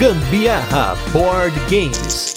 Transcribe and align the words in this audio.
Gambiarra 0.00 0.96
Board 1.12 1.52
Games. 1.68 2.34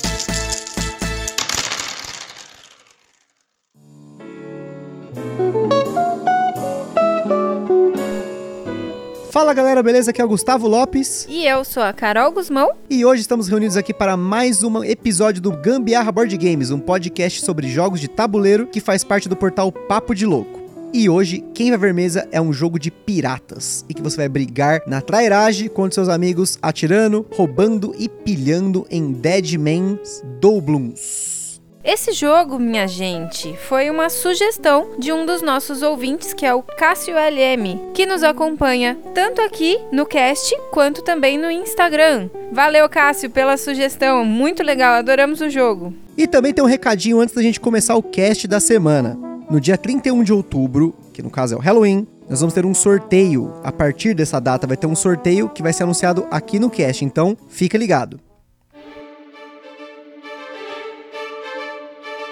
Fala 9.31 9.53
galera, 9.53 9.81
beleza? 9.81 10.11
Aqui 10.11 10.21
é 10.21 10.25
o 10.25 10.27
Gustavo 10.27 10.67
Lopes 10.67 11.25
E 11.29 11.47
eu 11.47 11.63
sou 11.63 11.81
a 11.81 11.93
Carol 11.93 12.33
Guzmão. 12.33 12.73
e 12.89 13.05
hoje 13.05 13.21
estamos 13.21 13.47
reunidos 13.47 13.77
aqui 13.77 13.93
para 13.93 14.17
mais 14.17 14.61
um 14.61 14.83
episódio 14.83 15.41
do 15.41 15.51
Gambiarra 15.51 16.11
Board 16.11 16.35
Games, 16.37 16.69
um 16.69 16.79
podcast 16.79 17.45
sobre 17.45 17.69
jogos 17.69 18.01
de 18.01 18.09
tabuleiro 18.09 18.67
que 18.67 18.81
faz 18.81 19.05
parte 19.05 19.29
do 19.29 19.37
portal 19.37 19.71
Papo 19.71 20.13
de 20.13 20.25
Louco. 20.25 20.62
E 20.95 21.09
hoje, 21.09 21.43
quem 21.55 21.71
vai 21.71 21.79
ver 21.79 21.91
mesa 21.91 22.27
é 22.31 22.39
um 22.39 22.53
jogo 22.53 22.77
de 22.77 22.91
piratas 22.91 23.83
e 23.89 23.95
que 23.95 24.01
você 24.01 24.15
vai 24.15 24.29
brigar 24.29 24.83
na 24.85 25.01
trairagem 25.01 25.67
contra 25.67 25.95
seus 25.95 26.07
amigos, 26.07 26.59
atirando, 26.61 27.25
roubando 27.31 27.95
e 27.97 28.07
pilhando 28.07 28.85
em 28.91 29.11
Dead 29.11 29.55
Man's 29.55 30.23
Doubloons. 30.39 31.59
Esse 31.83 32.11
jogo, 32.11 32.59
minha 32.59 32.87
gente, 32.87 33.57
foi 33.67 33.89
uma 33.89 34.07
sugestão 34.07 34.91
de 34.99 35.11
um 35.11 35.25
dos 35.25 35.41
nossos 35.41 35.81
ouvintes, 35.81 36.31
que 36.31 36.45
é 36.45 36.53
o 36.53 36.61
Cássio 36.61 37.15
LM, 37.15 37.91
que 37.95 38.05
nos 38.05 38.21
acompanha 38.21 38.95
tanto 39.15 39.41
aqui 39.41 39.79
no 39.91 40.05
cast 40.05 40.55
quanto 40.71 41.01
também 41.01 41.39
no 41.39 41.49
Instagram. 41.49 42.29
Valeu, 42.51 42.87
Cássio, 42.87 43.31
pela 43.31 43.57
sugestão. 43.57 44.23
Muito 44.23 44.61
legal, 44.61 44.93
adoramos 44.93 45.41
o 45.41 45.49
jogo. 45.49 45.91
E 46.15 46.27
também 46.27 46.53
tem 46.53 46.63
um 46.63 46.67
recadinho 46.67 47.19
antes 47.19 47.33
da 47.33 47.41
gente 47.41 47.59
começar 47.59 47.95
o 47.95 48.03
cast 48.03 48.47
da 48.47 48.59
semana. 48.59 49.32
No 49.49 49.59
dia 49.59 49.77
31 49.77 50.23
de 50.23 50.33
outubro, 50.33 50.95
que 51.13 51.21
no 51.21 51.29
caso 51.29 51.53
é 51.53 51.57
o 51.57 51.59
Halloween, 51.59 52.07
nós 52.29 52.39
vamos 52.39 52.53
ter 52.53 52.65
um 52.65 52.73
sorteio. 52.73 53.53
A 53.63 53.71
partir 53.71 54.13
dessa 54.13 54.39
data 54.39 54.65
vai 54.65 54.77
ter 54.77 54.87
um 54.87 54.95
sorteio 54.95 55.49
que 55.49 55.61
vai 55.61 55.73
ser 55.73 55.83
anunciado 55.83 56.25
aqui 56.31 56.59
no 56.59 56.69
cast, 56.69 57.03
então 57.03 57.37
fica 57.49 57.77
ligado. 57.77 58.19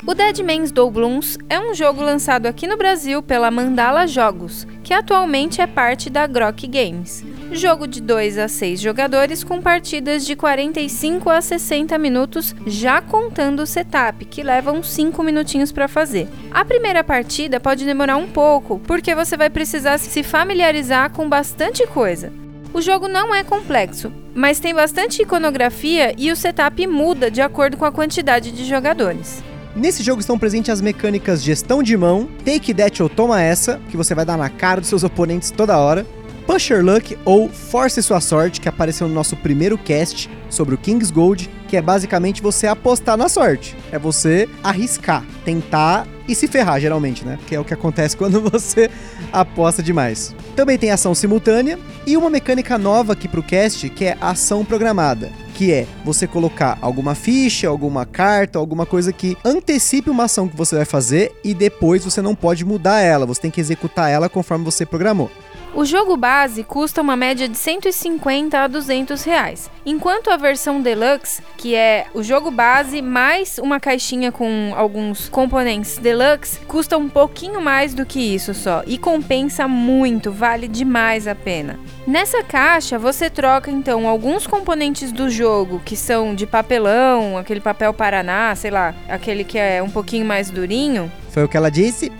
O 0.06 0.16
Dead 0.16 0.40
Man's 0.40 0.72
Doubloons 0.72 1.38
é 1.48 1.60
um 1.60 1.76
jogo 1.76 2.02
lançado 2.02 2.48
aqui 2.48 2.66
no 2.66 2.76
Brasil 2.76 3.22
pela 3.22 3.52
Mandala 3.52 4.08
Jogos, 4.08 4.66
que 4.84 4.94
atualmente 4.94 5.62
é 5.62 5.68
parte 5.68 6.10
da 6.10 6.26
Grok 6.26 6.66
Games. 6.66 7.24
Jogo 7.54 7.86
de 7.86 8.02
2 8.02 8.38
a 8.38 8.48
6 8.48 8.80
jogadores 8.80 9.44
com 9.44 9.62
partidas 9.62 10.26
de 10.26 10.38
45 10.38 11.30
a 11.30 11.42
60 11.42 11.98
minutos, 11.98 12.56
já 12.66 13.02
contando 13.02 13.62
o 13.62 13.68
setup, 13.68 14.24
que 14.24 14.42
leva 14.42 14.72
uns 14.72 14.90
5 14.90 15.22
minutinhos 15.22 15.70
para 15.70 15.90
fazer. 15.90 16.30
A 16.50 16.64
primeira 16.64 17.04
partida 17.04 17.60
pode 17.60 17.84
demorar 17.84 18.16
um 18.16 18.28
pouco, 18.28 18.80
porque 18.88 19.14
você 19.14 19.36
vai 19.36 19.50
precisar 19.50 19.98
se 19.98 20.24
familiarizar 20.24 21.12
com 21.12 21.28
bastante 21.28 21.86
coisa. 21.88 22.32
O 22.74 22.82
jogo 22.82 23.10
não 23.10 23.36
é 23.36 23.44
complexo, 23.44 24.14
mas 24.34 24.62
tem 24.62 24.74
bastante 24.74 25.22
iconografia 25.22 26.16
e 26.18 26.32
o 26.32 26.38
setup 26.38 26.88
muda 26.88 27.30
de 27.30 27.42
acordo 27.42 27.76
com 27.76 27.84
a 27.84 27.92
quantidade 27.92 28.50
de 28.50 28.64
jogadores. 28.64 29.44
Nesse 29.76 30.04
jogo 30.04 30.22
estão 30.22 30.40
presentes 30.40 30.70
as 30.70 30.82
mecânicas 30.82 31.44
gestão 31.44 31.84
de 31.84 31.96
mão, 31.98 32.30
take 32.46 32.74
that 32.74 33.04
ou 33.04 33.10
toma 33.10 33.42
essa, 33.42 33.80
que 33.90 33.98
você 33.98 34.16
vai 34.16 34.26
dar 34.26 34.38
na 34.38 34.50
cara 34.50 34.80
dos 34.80 34.90
seus 34.90 35.04
oponentes 35.04 35.52
toda 35.52 35.78
hora, 35.78 36.06
Pusher 36.46 36.84
Luck 36.84 37.18
ou 37.26 37.50
Force 37.50 38.02
Sua 38.02 38.20
Sorte, 38.20 38.60
que 38.60 38.70
apareceu 38.70 39.08
no 39.08 39.14
nosso 39.14 39.36
primeiro 39.36 39.78
cast 39.78 40.30
sobre 40.50 40.76
o 40.76 40.78
King's 40.78 41.12
Gold, 41.12 41.50
que 41.68 41.78
é 41.78 41.82
basicamente 41.82 42.42
você 42.42 42.68
apostar 42.68 43.16
na 43.16 43.30
sorte. 43.30 43.76
É 43.92 43.98
você 43.98 44.50
arriscar, 44.64 45.26
tentar 45.46 46.06
e 46.28 46.36
se 46.36 46.48
ferrar, 46.48 46.80
geralmente, 46.80 47.26
né? 47.26 47.40
Que 47.48 47.56
é 47.56 47.60
o 47.60 47.66
que 47.66 47.74
acontece 47.74 48.16
quando 48.18 48.42
você 48.42 48.90
aposta 49.32 49.82
demais. 49.82 50.36
Também 50.56 50.78
tem 50.78 50.92
ação 50.92 51.16
simultânea 51.16 51.80
e 52.06 52.18
uma 52.18 52.30
mecânica 52.30 52.78
nova 52.78 53.14
aqui 53.14 53.28
pro 53.28 53.44
cast, 53.44 53.90
que 53.90 54.06
é 54.06 54.18
ação 54.20 54.66
programada 54.66 55.32
que 55.62 55.72
é 55.72 55.86
você 56.04 56.26
colocar 56.26 56.80
alguma 56.82 57.14
ficha, 57.14 57.68
alguma 57.68 58.04
carta, 58.04 58.58
alguma 58.58 58.84
coisa 58.84 59.14
que 59.14 59.38
antecipe 59.46 60.10
uma 60.10 60.24
ação 60.24 60.48
que 60.48 60.58
você 60.58 60.76
vai 60.76 60.86
fazer 60.86 61.32
e 61.44 61.54
depois 61.54 62.04
você 62.04 62.20
não 62.20 62.34
pode 62.34 62.66
mudar 62.66 63.02
ela, 63.02 63.28
você 63.28 63.42
tem 63.42 63.52
que 63.52 63.62
executar 63.62 64.10
ela 64.10 64.28
conforme 64.28 64.66
você 64.66 64.88
programou. 64.88 65.30
O 65.74 65.86
jogo 65.86 66.18
base 66.18 66.66
custa 66.66 67.02
uma 67.02 67.16
média 67.16 67.48
de 67.48 67.58
150 67.58 68.60
a 68.60 68.68
200 68.68 69.24
reais, 69.24 69.72
enquanto 69.86 70.30
a 70.30 70.36
versão 70.36 70.82
deluxe, 70.82 71.42
que 71.58 71.74
é 71.74 72.08
o 72.14 72.22
jogo 72.22 72.52
base 72.52 73.02
mais 73.02 73.58
uma 73.58 73.80
caixinha 73.80 74.34
com 74.34 74.74
alguns 74.76 75.30
componentes 75.30 75.98
deluxe, 75.98 76.60
custa 76.68 76.98
um 76.98 77.08
pouquinho 77.08 77.62
mais 77.62 77.94
do 77.94 78.06
que 78.06 78.20
isso 78.20 78.54
só 78.54 78.84
e 78.86 78.98
compensa 78.98 79.66
muito, 79.66 80.30
vale 80.30 80.68
demais 80.68 81.26
a 81.26 81.34
pena. 81.34 81.80
Nessa 82.06 82.44
caixa 82.44 83.00
você 83.00 83.30
troca 83.30 83.72
então 83.72 84.10
alguns 84.10 84.46
componentes 84.46 85.10
do 85.14 85.30
jogo 85.30 85.82
que 85.86 85.96
são 85.96 86.36
de 86.36 86.46
papelão, 86.46 87.38
aquele 87.38 87.62
papel 87.62 87.94
paraná, 87.94 88.54
sei 88.56 88.72
lá, 88.72 88.94
aquele 89.08 89.46
que 89.46 89.58
é 89.58 89.82
um 89.82 89.90
pouquinho 89.90 90.26
mais 90.26 90.50
durinho, 90.50 91.10
Foi 91.30 91.46
o 91.46 91.48
que 91.48 91.56
ela 91.56 91.72
disse? 91.72 92.12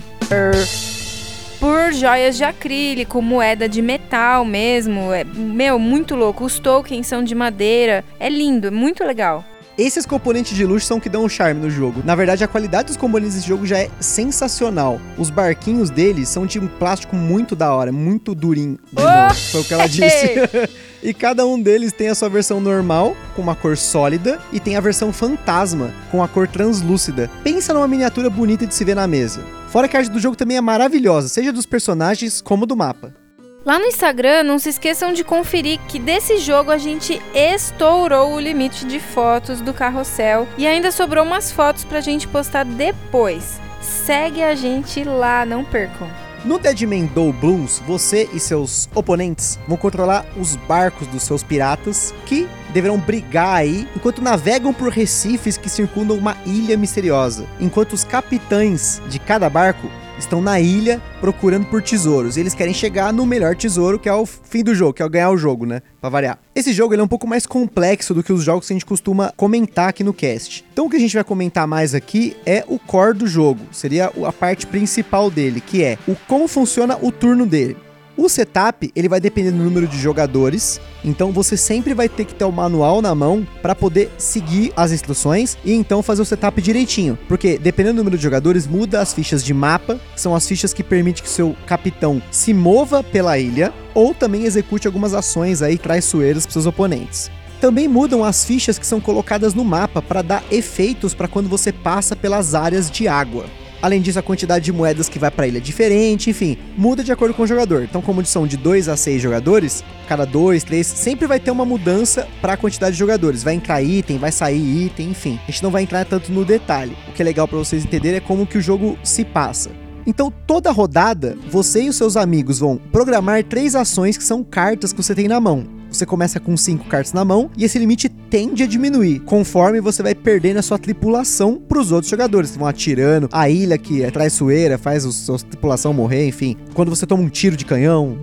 Por 1.62 1.94
joias 1.94 2.38
de 2.38 2.44
acrílico, 2.44 3.22
moeda 3.22 3.70
de 3.70 3.84
metal 3.84 4.44
mesmo. 4.44 5.14
É, 5.14 5.24
meu, 5.24 5.78
muito 5.78 6.16
louco. 6.16 6.44
Os 6.44 6.58
tokens 6.58 7.06
são 7.06 7.24
de 7.24 7.36
madeira. 7.36 8.04
É 8.20 8.28
lindo, 8.28 8.68
é 8.68 8.72
muito 8.72 9.04
legal. 9.04 9.46
Esses 9.82 10.06
componentes 10.06 10.56
de 10.56 10.64
luxo 10.64 10.86
são 10.86 11.00
que 11.00 11.10
dão 11.10 11.24
um 11.24 11.28
charme 11.28 11.60
no 11.60 11.68
jogo. 11.68 12.04
Na 12.06 12.14
verdade, 12.14 12.44
a 12.44 12.48
qualidade 12.48 12.90
dos 12.90 12.98
componentes 12.98 13.34
desse 13.34 13.48
jogo 13.48 13.66
já 13.66 13.80
é 13.80 13.90
sensacional. 14.00 15.02
Os 15.18 15.32
barquinhos 15.32 15.90
deles 15.90 16.30
são 16.30 16.46
de 16.46 16.60
um 16.60 16.68
plástico 16.68 17.16
muito 17.16 17.56
da 17.56 17.74
hora, 17.74 17.92
muito 17.92 18.36
durinho. 18.36 18.78
De 18.94 19.02
Oh! 19.02 19.10
novo, 19.24 19.34
Foi 19.34 19.62
o 19.62 19.64
que 19.64 19.74
ela 19.74 19.88
disse. 19.88 20.36
e 21.02 21.16
cada 21.16 21.48
um 21.48 21.60
deles 21.60 21.92
tem 21.92 22.10
a 22.10 22.14
sua 22.16 22.30
versão 22.30 22.62
normal, 22.62 23.18
com 23.36 23.42
uma 23.42 23.56
cor 23.56 23.76
sólida, 23.76 24.40
e 24.54 24.60
tem 24.60 24.76
a 24.76 24.80
versão 24.82 25.12
fantasma, 25.12 25.92
com 26.12 26.22
a 26.22 26.28
cor 26.28 26.48
translúcida. 26.48 27.28
Pensa 27.44 27.74
numa 27.74 27.88
miniatura 27.88 28.30
bonita 28.30 28.68
de 28.68 28.76
se 28.76 28.86
ver 28.86 28.96
na 28.96 29.08
mesa. 29.08 29.42
Fora 29.70 29.88
que 29.88 29.98
a 29.98 30.00
arte 30.02 30.12
do 30.12 30.20
jogo 30.20 30.36
também 30.36 30.58
é 30.58 30.62
maravilhosa, 30.62 31.28
seja 31.28 31.52
dos 31.52 31.66
personagens 31.66 32.40
como 32.40 32.68
do 32.68 32.78
mapa. 32.78 33.16
Lá 33.64 33.78
no 33.78 33.86
Instagram, 33.86 34.42
não 34.42 34.58
se 34.58 34.70
esqueçam 34.70 35.14
de 35.14 35.24
conferir 35.24 35.80
que 35.88 36.00
desse 36.00 36.38
jogo 36.38 36.72
a 36.72 36.80
gente 36.80 37.22
estourou 37.32 38.34
o 38.34 38.40
limite 38.40 38.86
de 38.86 39.00
fotos 39.00 39.62
do 39.62 39.72
carrossel 39.72 40.48
e 40.58 40.66
ainda 40.66 40.92
sobrou 40.92 41.24
umas 41.24 41.52
fotos 41.52 41.84
pra 41.84 42.02
gente 42.02 42.28
postar 42.28 42.66
depois. 42.66 43.62
Segue 43.80 44.42
a 44.42 44.56
gente 44.56 45.04
lá, 45.04 45.46
não 45.46 45.64
percam. 45.64 46.10
No 46.44 46.58
Deadman 46.58 47.06
Doubloons, 47.06 47.78
você 47.86 48.28
e 48.34 48.40
seus 48.40 48.90
oponentes 48.96 49.60
vão 49.68 49.78
controlar 49.78 50.26
os 50.36 50.56
barcos 50.56 51.06
dos 51.10 51.22
seus 51.22 51.44
piratas 51.44 52.16
que 52.26 52.50
deverão 52.74 52.98
brigar 52.98 53.58
aí 53.58 53.88
enquanto 53.96 54.24
navegam 54.24 54.74
por 54.74 54.90
recifes 54.90 55.56
que 55.56 55.70
circundam 55.70 56.18
uma 56.18 56.36
ilha 56.48 56.76
misteriosa. 56.76 57.48
Enquanto 57.60 57.94
os 57.94 58.04
capitães 58.04 59.00
de 59.08 59.20
cada 59.20 59.48
barco 59.52 59.88
estão 60.24 60.42
na 60.42 60.60
ilha 60.60 61.02
procurando 61.20 61.66
por 61.66 61.82
tesouros. 61.82 62.38
E 62.38 62.40
eles 62.40 62.54
querem 62.54 62.74
chegar 62.74 63.12
no 63.12 63.26
melhor 63.26 63.56
tesouro, 63.56 64.00
que 64.00 64.08
é 64.08 64.14
o 64.14 64.26
fim 64.26 64.64
do 64.64 64.74
jogo, 64.74 64.94
que 64.94 65.02
é 65.02 65.06
o 65.06 65.10
ganhar 65.10 65.32
o 65.32 65.38
jogo, 65.38 65.66
né? 65.66 65.82
Pra 66.00 66.10
variar. 66.10 66.40
Esse 66.56 66.72
jogo 66.74 66.94
ele 66.94 67.02
é 67.02 67.06
um 67.06 67.08
pouco 67.08 67.28
mais 67.28 67.46
complexo 67.46 68.14
do 68.14 68.24
que 68.24 68.32
os 68.32 68.44
jogos 68.44 68.68
que 68.68 68.74
a 68.74 68.76
gente 68.76 68.86
costuma 68.86 69.32
comentar 69.36 69.90
aqui 69.90 70.04
no 70.04 70.14
cast. 70.14 70.66
Então 70.72 70.86
o 70.86 70.90
que 70.90 70.98
a 70.98 71.00
gente 71.00 71.14
vai 71.14 71.24
comentar 71.24 71.68
mais 71.68 71.94
aqui 71.94 72.36
é 72.46 72.64
o 72.68 72.80
core 72.80 73.18
do 73.18 73.28
jogo. 73.28 73.62
Seria 73.72 74.12
a 74.26 74.32
parte 74.32 74.66
principal 74.68 75.30
dele, 75.30 75.62
que 75.62 75.84
é 75.84 75.98
o 76.08 76.16
como 76.28 76.48
funciona 76.48 76.98
o 77.02 77.12
turno 77.12 77.46
dele. 77.46 77.78
O 78.22 78.30
setup, 78.30 78.92
ele 78.96 79.10
vai 79.10 79.20
depender 79.20 79.50
do 79.50 79.58
número 79.58 79.88
de 79.88 79.98
jogadores, 79.98 80.80
então 81.04 81.32
você 81.32 81.58
sempre 81.58 81.96
vai 81.96 82.08
ter 82.08 82.24
que 82.24 82.36
ter 82.36 82.46
o 82.46 82.52
manual 82.52 83.02
na 83.02 83.16
mão 83.16 83.48
para 83.64 83.74
poder 83.74 84.12
seguir 84.16 84.72
as 84.76 84.92
instruções 84.92 85.58
e 85.66 85.74
então 85.74 86.04
fazer 86.04 86.22
o 86.22 86.26
setup 86.26 86.62
direitinho, 86.62 87.18
porque 87.28 87.58
dependendo 87.58 87.96
do 87.96 87.98
número 87.98 88.18
de 88.18 88.22
jogadores 88.22 88.68
muda 88.68 89.02
as 89.02 89.12
fichas 89.12 89.44
de 89.44 89.56
mapa, 89.56 90.00
que 90.14 90.22
são 90.22 90.36
as 90.36 90.48
fichas 90.48 90.72
que 90.72 90.84
permitem 90.84 91.24
que 91.24 91.30
seu 91.30 91.56
capitão 91.66 92.22
se 92.30 92.54
mova 92.54 93.02
pela 93.02 93.40
ilha 93.40 93.74
ou 93.96 94.14
também 94.14 94.46
execute 94.46 94.86
algumas 94.86 95.16
ações 95.16 95.64
aí 95.64 95.76
traiçoeiras 95.76 96.46
para 96.46 96.54
seus 96.54 96.68
oponentes. 96.68 97.32
Também 97.60 97.88
mudam 97.88 98.24
as 98.24 98.46
fichas 98.46 98.78
que 98.78 98.86
são 98.86 99.02
colocadas 99.02 99.56
no 99.56 99.66
mapa 99.66 100.00
para 100.00 100.22
dar 100.22 100.44
efeitos 100.52 101.16
para 101.16 101.28
quando 101.28 101.50
você 101.50 101.72
passa 101.72 102.16
pelas 102.16 102.54
áreas 102.54 102.92
de 102.92 103.08
água. 103.08 103.46
Além 103.82 104.00
disso, 104.00 104.20
a 104.20 104.22
quantidade 104.22 104.66
de 104.66 104.72
moedas 104.72 105.10
que 105.10 105.18
vai 105.18 105.32
pra 105.32 105.48
ilha 105.48 105.58
é 105.58 105.62
diferente, 105.62 106.30
enfim, 106.30 106.58
muda 106.78 107.04
de 107.04 107.12
acordo 107.12 107.34
com 107.34 107.44
o 107.44 107.48
jogador. 107.48 107.84
Então, 107.84 108.02
como 108.02 108.24
são 108.26 108.46
de 108.46 108.56
2 108.56 108.88
a 108.88 108.96
6 108.96 109.22
jogadores, 109.22 109.84
cada 110.08 110.24
2, 110.24 110.64
3, 110.64 110.86
sempre 110.86 111.26
vai 111.26 111.40
ter 111.40 111.50
uma 111.50 111.66
mudança 111.66 112.28
para 112.42 112.54
a 112.54 112.58
quantidade 112.58 112.94
de 112.94 113.00
jogadores. 113.00 113.44
Vai 113.44 113.56
entrar 113.56 113.82
item, 113.82 114.20
vai 114.20 114.32
sair 114.32 114.86
item, 114.86 115.10
enfim. 115.10 115.40
A 115.48 115.52
gente 115.52 115.64
não 115.64 115.72
vai 115.72 115.82
entrar 115.82 116.06
tanto 116.06 116.32
no 116.32 116.46
detalhe. 116.46 116.96
O 117.08 117.14
que 117.14 117.24
é 117.24 117.26
legal 117.26 117.48
para 117.48 117.58
vocês 117.58 117.84
entenderem 117.84 118.18
é 118.18 118.22
como 118.22 118.46
que 118.46 118.58
o 118.58 118.62
jogo 118.62 118.98
se 119.04 119.26
passa. 119.26 119.72
Então, 120.06 120.32
toda 120.46 120.72
rodada, 120.72 121.38
você 121.50 121.84
e 121.84 121.90
os 121.90 121.96
seus 121.96 122.16
amigos 122.16 122.60
vão 122.60 122.78
programar 122.92 123.44
três 123.44 123.76
ações 123.76 124.18
que 124.18 124.24
são 124.24 124.44
cartas 124.44 124.94
que 124.94 125.02
você 125.02 125.16
tem 125.16 125.28
na 125.28 125.40
mão. 125.40 125.81
Você 126.02 126.06
começa 126.08 126.40
com 126.40 126.58
cinco 126.58 126.86
cartas 126.86 127.14
na 127.14 127.24
mão 127.24 127.52
e 127.56 127.64
esse 127.64 127.78
limite 127.78 128.10
tende 128.10 128.64
a 128.64 128.66
diminuir 128.66 129.20
conforme 129.20 129.80
você 129.80 130.02
vai 130.02 130.16
perdendo 130.16 130.58
a 130.58 130.64
sua 130.64 130.80
tripulação 130.80 131.58
para 131.58 131.80
os 131.80 131.92
outros 131.92 132.10
jogadores 132.10 132.50
que 132.50 132.58
vão 132.58 132.68
atirando. 132.68 133.30
A 133.32 133.48
ilha 133.52 133.78
que 133.78 134.02
é 134.02 134.10
traiçoeira 134.10 134.80
faz 134.80 135.06
a 135.06 135.12
sua 135.12 135.38
tripulação 135.38 135.94
morrer, 135.94 136.28
enfim. 136.28 136.58
Quando 136.74 136.90
você 136.90 137.06
toma 137.06 137.22
um 137.22 137.30
tiro 137.30 137.56
de 137.56 137.66
canhão, 137.66 138.18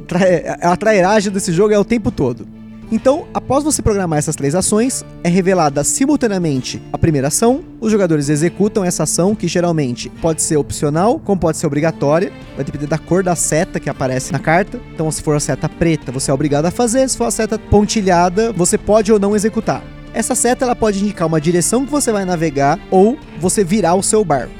a 0.60 0.76
trairagem 0.76 1.32
desse 1.32 1.52
jogo 1.52 1.72
é 1.72 1.78
o 1.78 1.84
tempo 1.84 2.10
todo. 2.10 2.48
Então, 2.90 3.26
após 3.34 3.64
você 3.64 3.82
programar 3.82 4.18
essas 4.18 4.34
três 4.34 4.54
ações, 4.54 5.04
é 5.22 5.28
revelada 5.28 5.84
simultaneamente 5.84 6.80
a 6.90 6.96
primeira 6.96 7.28
ação, 7.28 7.62
os 7.80 7.92
jogadores 7.92 8.30
executam 8.30 8.82
essa 8.82 9.02
ação, 9.02 9.34
que 9.34 9.46
geralmente 9.46 10.08
pode 10.08 10.40
ser 10.40 10.56
opcional, 10.56 11.20
como 11.20 11.38
pode 11.38 11.58
ser 11.58 11.66
obrigatória, 11.66 12.32
vai 12.56 12.64
depender 12.64 12.86
da 12.86 12.96
cor 12.96 13.22
da 13.22 13.36
seta 13.36 13.78
que 13.78 13.90
aparece 13.90 14.32
na 14.32 14.38
carta. 14.38 14.80
Então, 14.94 15.10
se 15.10 15.22
for 15.22 15.36
a 15.36 15.40
seta 15.40 15.68
preta, 15.68 16.10
você 16.10 16.30
é 16.30 16.34
obrigado 16.34 16.64
a 16.64 16.70
fazer, 16.70 17.06
se 17.08 17.18
for 17.18 17.26
a 17.26 17.30
seta 17.30 17.58
pontilhada, 17.58 18.52
você 18.52 18.78
pode 18.78 19.12
ou 19.12 19.18
não 19.18 19.36
executar. 19.36 19.82
Essa 20.14 20.34
seta 20.34 20.64
ela 20.64 20.74
pode 20.74 20.98
indicar 21.00 21.28
uma 21.28 21.40
direção 21.40 21.84
que 21.84 21.92
você 21.92 22.10
vai 22.10 22.24
navegar 22.24 22.78
ou 22.90 23.18
você 23.38 23.62
virar 23.62 23.96
o 23.96 24.02
seu 24.02 24.24
barco. 24.24 24.54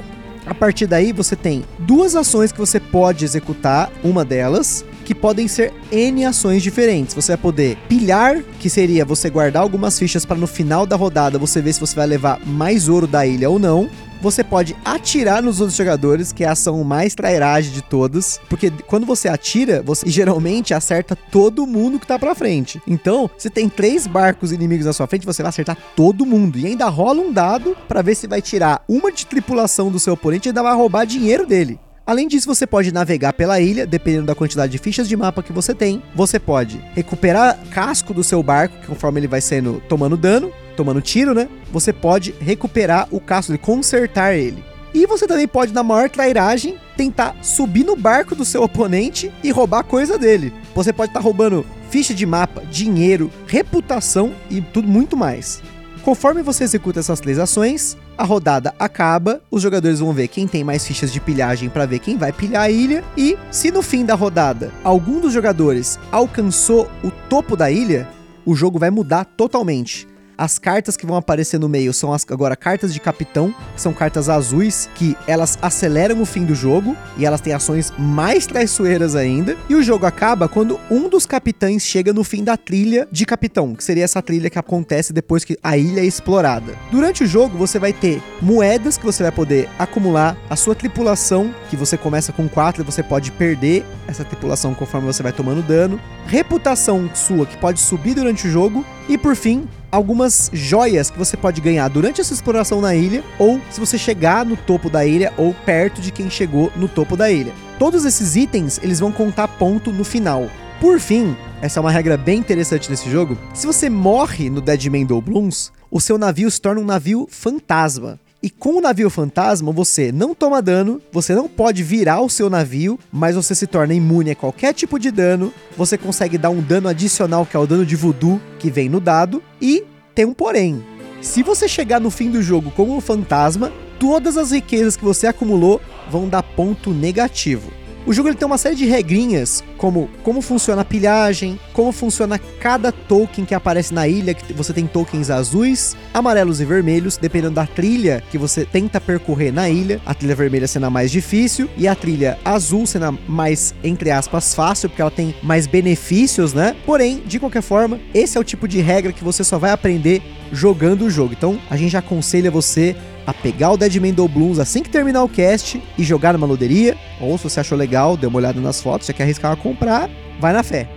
A 0.45 0.53
partir 0.53 0.85
daí, 0.85 1.11
você 1.11 1.35
tem 1.35 1.63
duas 1.79 2.15
ações 2.15 2.51
que 2.51 2.59
você 2.59 2.79
pode 2.79 3.25
executar, 3.25 3.91
uma 4.03 4.23
delas 4.23 4.85
que 5.09 5.15
podem 5.15 5.47
ser 5.47 5.73
N 5.91 6.23
ações 6.23 6.61
diferentes. 6.61 7.15
Você 7.15 7.31
vai 7.31 7.41
poder 7.41 7.77
pilhar, 7.87 8.43
que 8.59 8.69
seria 8.69 9.03
você 9.03 9.27
guardar 9.27 9.63
algumas 9.63 9.97
fichas 9.97 10.23
para 10.23 10.37
no 10.37 10.45
final 10.45 10.85
da 10.85 10.95
rodada 10.95 11.39
você 11.39 11.63
ver 11.63 11.73
se 11.73 11.79
você 11.79 11.95
vai 11.95 12.05
levar 12.05 12.39
mais 12.45 12.87
ouro 12.87 13.07
da 13.07 13.25
ilha 13.25 13.49
ou 13.49 13.57
não. 13.57 13.89
Você 14.21 14.43
pode 14.43 14.75
atirar 14.85 15.41
nos 15.41 15.61
outros 15.61 15.75
jogadores, 15.75 16.31
que 16.31 16.43
é 16.43 16.47
a 16.47 16.51
ação 16.51 16.83
mais 16.83 17.15
trairagem 17.15 17.73
de 17.73 17.81
todas, 17.81 18.39
porque 18.47 18.69
quando 18.85 19.07
você 19.07 19.27
atira, 19.27 19.81
você 19.81 20.07
geralmente 20.07 20.75
acerta 20.75 21.15
todo 21.15 21.65
mundo 21.65 21.99
que 21.99 22.05
tá 22.05 22.19
pra 22.19 22.35
frente. 22.35 22.79
Então, 22.85 23.27
se 23.35 23.49
tem 23.49 23.67
três 23.67 24.05
barcos 24.05 24.51
inimigos 24.51 24.85
na 24.85 24.93
sua 24.93 25.07
frente, 25.07 25.25
você 25.25 25.41
vai 25.41 25.49
acertar 25.49 25.75
todo 25.95 26.23
mundo. 26.23 26.59
E 26.59 26.67
ainda 26.67 26.87
rola 26.87 27.19
um 27.19 27.33
dado 27.33 27.75
para 27.87 28.03
ver 28.03 28.13
se 28.13 28.27
vai 28.27 28.43
tirar 28.43 28.83
uma 28.87 29.11
de 29.11 29.25
tripulação 29.25 29.89
do 29.89 29.99
seu 29.99 30.13
oponente 30.13 30.47
e 30.47 30.49
ainda 30.49 30.61
vai 30.61 30.75
roubar 30.75 31.03
dinheiro 31.05 31.47
dele. 31.47 31.79
Além 32.09 32.27
disso, 32.27 32.47
você 32.47 32.65
pode 32.65 32.91
navegar 32.91 33.33
pela 33.33 33.61
ilha, 33.61 33.85
dependendo 33.85 34.25
da 34.25 34.33
quantidade 34.33 34.71
de 34.71 34.79
fichas 34.79 35.07
de 35.07 35.15
mapa 35.15 35.43
que 35.43 35.53
você 35.53 35.75
tem. 35.75 36.01
Você 36.15 36.39
pode 36.39 36.83
recuperar 36.95 37.59
casco 37.69 38.15
do 38.15 38.23
seu 38.23 38.41
barco, 38.41 38.75
conforme 38.87 39.19
ele 39.19 39.27
vai 39.27 39.39
sendo 39.41 39.79
tomando 39.87 40.17
dano, 40.17 40.51
tomando 40.75 41.03
tiro, 41.03 41.35
né? 41.35 41.47
Você 41.71 41.93
pode 41.93 42.33
recuperar 42.41 43.07
o 43.11 43.19
casco, 43.19 43.53
e 43.53 43.59
consertar 43.59 44.33
ele. 44.33 44.63
E 44.91 45.05
você 45.05 45.27
também 45.27 45.47
pode, 45.47 45.71
na 45.71 45.83
maior 45.83 46.09
trairagem, 46.09 46.79
tentar 46.97 47.35
subir 47.43 47.83
no 47.83 47.95
barco 47.95 48.33
do 48.33 48.43
seu 48.43 48.63
oponente 48.65 49.31
e 49.43 49.51
roubar 49.51 49.83
coisa 49.83 50.17
dele. 50.17 50.51
Você 50.73 50.91
pode 50.91 51.11
estar 51.11 51.19
tá 51.19 51.23
roubando 51.23 51.63
ficha 51.91 52.11
de 52.15 52.25
mapa, 52.25 52.63
dinheiro, 52.71 53.31
reputação 53.45 54.33
e 54.49 54.61
tudo 54.61 54.87
muito 54.87 55.15
mais. 55.15 55.61
Conforme 56.03 56.41
você 56.41 56.63
executa 56.63 56.99
essas 56.99 57.19
três 57.19 57.37
ações, 57.37 57.97
a 58.17 58.23
rodada 58.23 58.73
acaba, 58.79 59.41
os 59.51 59.61
jogadores 59.61 59.99
vão 59.99 60.13
ver 60.13 60.29
quem 60.29 60.47
tem 60.47 60.63
mais 60.63 60.85
fichas 60.85 61.11
de 61.11 61.19
pilhagem 61.19 61.69
para 61.69 61.85
ver 61.85 61.99
quem 61.99 62.17
vai 62.17 62.31
pilhar 62.31 62.63
a 62.63 62.69
ilha 62.69 63.03
e 63.17 63.37
se 63.51 63.69
no 63.69 63.81
fim 63.81 64.05
da 64.05 64.15
rodada 64.15 64.71
algum 64.83 65.19
dos 65.19 65.33
jogadores 65.33 65.99
alcançou 66.11 66.89
o 67.03 67.11
topo 67.29 67.55
da 67.55 67.69
ilha, 67.69 68.07
o 68.45 68.55
jogo 68.55 68.79
vai 68.79 68.89
mudar 68.89 69.25
totalmente. 69.25 70.07
As 70.39 70.57
cartas 70.57 70.95
que 70.95 71.05
vão 71.05 71.17
aparecer 71.17 71.59
no 71.59 71.67
meio 71.67 71.91
são 71.91 72.13
as, 72.13 72.25
agora 72.31 72.55
cartas 72.55 72.93
de 72.93 72.99
capitão, 73.01 73.53
que 73.75 73.81
são 73.81 73.91
cartas 73.91 74.29
azuis 74.29 74.89
que 74.95 75.13
elas 75.27 75.59
aceleram 75.61 76.21
o 76.21 76.25
fim 76.25 76.45
do 76.45 76.55
jogo 76.55 76.95
e 77.17 77.25
elas 77.25 77.41
têm 77.41 77.51
ações 77.51 77.91
mais 77.99 78.47
traiçoeiras 78.47 79.17
ainda. 79.17 79.57
E 79.67 79.75
o 79.75 79.83
jogo 79.83 80.05
acaba 80.05 80.47
quando 80.47 80.79
um 80.89 81.09
dos 81.09 81.25
capitães 81.25 81.83
chega 81.83 82.13
no 82.13 82.23
fim 82.23 82.41
da 82.41 82.55
trilha 82.55 83.05
de 83.11 83.25
capitão, 83.25 83.75
que 83.75 83.83
seria 83.83 84.05
essa 84.05 84.21
trilha 84.21 84.49
que 84.49 84.57
acontece 84.57 85.11
depois 85.11 85.43
que 85.43 85.57
a 85.61 85.77
ilha 85.77 85.99
é 85.99 86.05
explorada. 86.05 86.73
Durante 86.89 87.25
o 87.25 87.27
jogo 87.27 87.57
você 87.57 87.77
vai 87.77 87.91
ter 87.91 88.23
moedas 88.41 88.97
que 88.97 89.05
você 89.05 89.23
vai 89.23 89.33
poder 89.33 89.67
acumular, 89.77 90.37
a 90.49 90.55
sua 90.55 90.73
tripulação, 90.73 91.53
que 91.69 91.75
você 91.75 91.97
começa 91.97 92.31
com 92.31 92.47
4 92.47 92.81
e 92.81 92.85
você 92.85 93.03
pode 93.03 93.29
perder 93.33 93.85
essa 94.07 94.23
tripulação 94.23 94.73
conforme 94.73 95.05
você 95.05 95.21
vai 95.21 95.33
tomando 95.33 95.61
dano, 95.61 95.99
reputação 96.29 97.09
sua 97.15 97.43
que 97.47 97.57
pode 97.57 97.79
subir 97.79 98.13
durante 98.13 98.47
o 98.47 98.51
jogo 98.51 98.85
e 99.07 99.17
por 99.17 99.35
fim 99.35 99.67
algumas 99.91 100.51
joias 100.53 101.09
que 101.09 101.17
você 101.17 101.35
pode 101.35 101.59
ganhar 101.59 101.87
durante 101.87 102.21
essa 102.21 102.31
exploração 102.31 102.79
na 102.79 102.93
ilha 102.93 103.23
ou 103.39 103.59
se 103.71 103.79
você 103.79 103.97
chegar 103.97 104.45
no 104.45 104.55
topo 104.55 104.91
da 104.91 105.03
ilha 105.03 105.33
ou 105.37 105.55
perto 105.65 105.99
de 105.99 106.11
quem 106.11 106.29
chegou 106.29 106.71
no 106.75 106.87
topo 106.87 107.17
da 107.17 107.31
ilha. 107.31 107.51
Todos 107.79 108.05
esses 108.05 108.35
itens, 108.35 108.79
eles 108.83 108.99
vão 108.99 109.11
contar 109.11 109.47
ponto 109.47 109.91
no 109.91 110.03
final. 110.03 110.47
Por 110.79 110.99
fim, 110.99 111.35
essa 111.63 111.79
é 111.79 111.81
uma 111.81 111.89
regra 111.89 112.15
bem 112.15 112.37
interessante 112.37 112.91
nesse 112.91 113.09
jogo. 113.09 113.35
Se 113.51 113.65
você 113.65 113.89
morre 113.89 114.51
no 114.51 114.61
Deadman 114.61 115.07
Doubloons, 115.07 115.71
o 115.89 115.99
seu 115.99 116.19
navio 116.19 116.51
se 116.51 116.61
torna 116.61 116.79
um 116.79 116.85
navio 116.85 117.27
fantasma. 117.27 118.19
E 118.41 118.49
com 118.49 118.77
o 118.77 118.81
navio 118.81 119.09
fantasma, 119.09 119.69
você 119.69 120.13
não 120.13 120.33
toma 120.33 120.61
dano, 120.61 121.01
você 121.11 121.35
não 121.35 121.49
pode 121.49 121.83
virar 121.83 122.21
o 122.21 122.29
seu 122.29 122.49
navio, 122.49 122.97
mas 123.11 123.35
você 123.35 123.53
se 123.53 123.67
torna 123.67 123.93
imune 123.93 124.31
a 124.31 124.35
qualquer 124.35 124.73
tipo 124.73 124.97
de 124.97 125.11
dano. 125.11 125.53
Você 125.75 125.97
consegue 125.97 126.37
dar 126.37 126.49
um 126.49 126.61
dano 126.61 126.87
adicional, 126.87 127.45
que 127.45 127.57
é 127.57 127.59
o 127.59 127.67
dano 127.67 127.85
de 127.85 127.97
voodoo, 127.97 128.39
que 128.57 128.71
vem 128.71 128.87
no 128.87 129.01
dado. 129.01 129.43
E 129.61 129.83
tem 130.15 130.23
um 130.23 130.33
porém. 130.33 130.81
Se 131.21 131.43
você 131.43 131.67
chegar 131.67 131.99
no 131.99 132.09
fim 132.09 132.31
do 132.31 132.41
jogo 132.41 132.71
como 132.71 132.95
um 132.95 133.01
fantasma, 133.01 133.73
todas 133.99 134.37
as 134.37 134.51
riquezas 134.51 134.95
que 134.95 135.03
você 135.03 135.27
acumulou 135.27 135.81
vão 136.09 136.29
dar 136.29 136.41
ponto 136.41 136.91
negativo. 136.91 137.78
O 138.09 138.13
jogo 138.13 138.27
ele 138.27 138.35
tem 138.35 138.47
uma 138.47 138.57
série 138.57 138.75
de 138.75 138.85
regrinhas, 138.85 139.63
como 139.77 140.09
como 140.23 140.41
funciona 140.41 140.81
a 140.81 140.85
pilhagem, 140.85 141.59
como 141.73 141.91
funciona 141.91 142.39
cada 142.59 142.91
token 142.91 143.45
que 143.45 143.53
aparece 143.53 143.93
na 143.93 144.07
ilha, 144.07 144.33
que 144.33 144.51
você 144.51 144.73
tem 144.73 144.87
tokens 144.87 145.29
azuis, 145.29 145.95
amarelos 146.11 146.59
e 146.59 146.65
vermelhos, 146.65 147.17
dependendo 147.17 147.53
da 147.53 147.67
trilha 147.67 148.23
que 148.31 148.37
você 148.39 148.65
tenta 148.65 148.99
percorrer 148.99 149.53
na 149.53 149.69
ilha, 149.69 150.01
a 150.07 150.15
trilha 150.15 150.35
vermelha 150.35 150.67
sendo 150.67 150.87
a 150.87 150.89
mais 150.89 151.11
difícil 151.11 151.69
e 151.77 151.87
a 151.87 151.93
trilha 151.93 152.39
azul 152.43 152.87
sendo 152.87 153.05
a 153.05 153.11
mais, 153.27 153.75
entre 153.83 154.09
aspas, 154.09 154.55
fácil, 154.55 154.89
porque 154.89 155.03
ela 155.03 155.11
tem 155.11 155.35
mais 155.43 155.67
benefícios, 155.67 156.51
né? 156.51 156.75
Porém, 156.87 157.21
de 157.27 157.37
qualquer 157.37 157.61
forma, 157.61 157.99
esse 158.11 158.39
é 158.39 158.41
o 158.41 158.43
tipo 158.43 158.67
de 158.67 158.81
regra 158.81 159.13
que 159.13 159.23
você 159.23 159.43
só 159.43 159.59
vai 159.59 159.69
aprender 159.69 160.23
jogando 160.51 161.05
o 161.05 161.11
jogo. 161.11 161.35
Então, 161.37 161.59
a 161.69 161.77
gente 161.77 161.95
aconselha 161.95 162.49
você 162.49 162.95
a 163.29 163.33
pegar 163.33 163.71
o 163.71 163.77
Deadman 163.77 164.13
Blues 164.13 164.57
assim 164.57 164.81
que 164.81 164.89
terminar 164.89 165.23
o 165.23 165.29
cast 165.29 165.79
e 165.97 166.03
jogar 166.03 166.33
numa 166.33 166.47
loderia, 166.47 166.97
ou 167.21 167.37
se 167.37 167.43
você 167.43 167.59
achou 167.59 167.77
legal, 167.77 168.17
dê 168.17 168.25
uma 168.25 168.37
olhada 168.37 168.59
nas 168.59 168.81
fotos, 168.81 169.05
já 169.07 169.13
quer 169.13 169.21
arriscar 169.23 169.51
a 169.51 169.55
comprar, 169.55 170.09
vai 170.39 170.51
na 170.51 170.63
fé. 170.63 170.89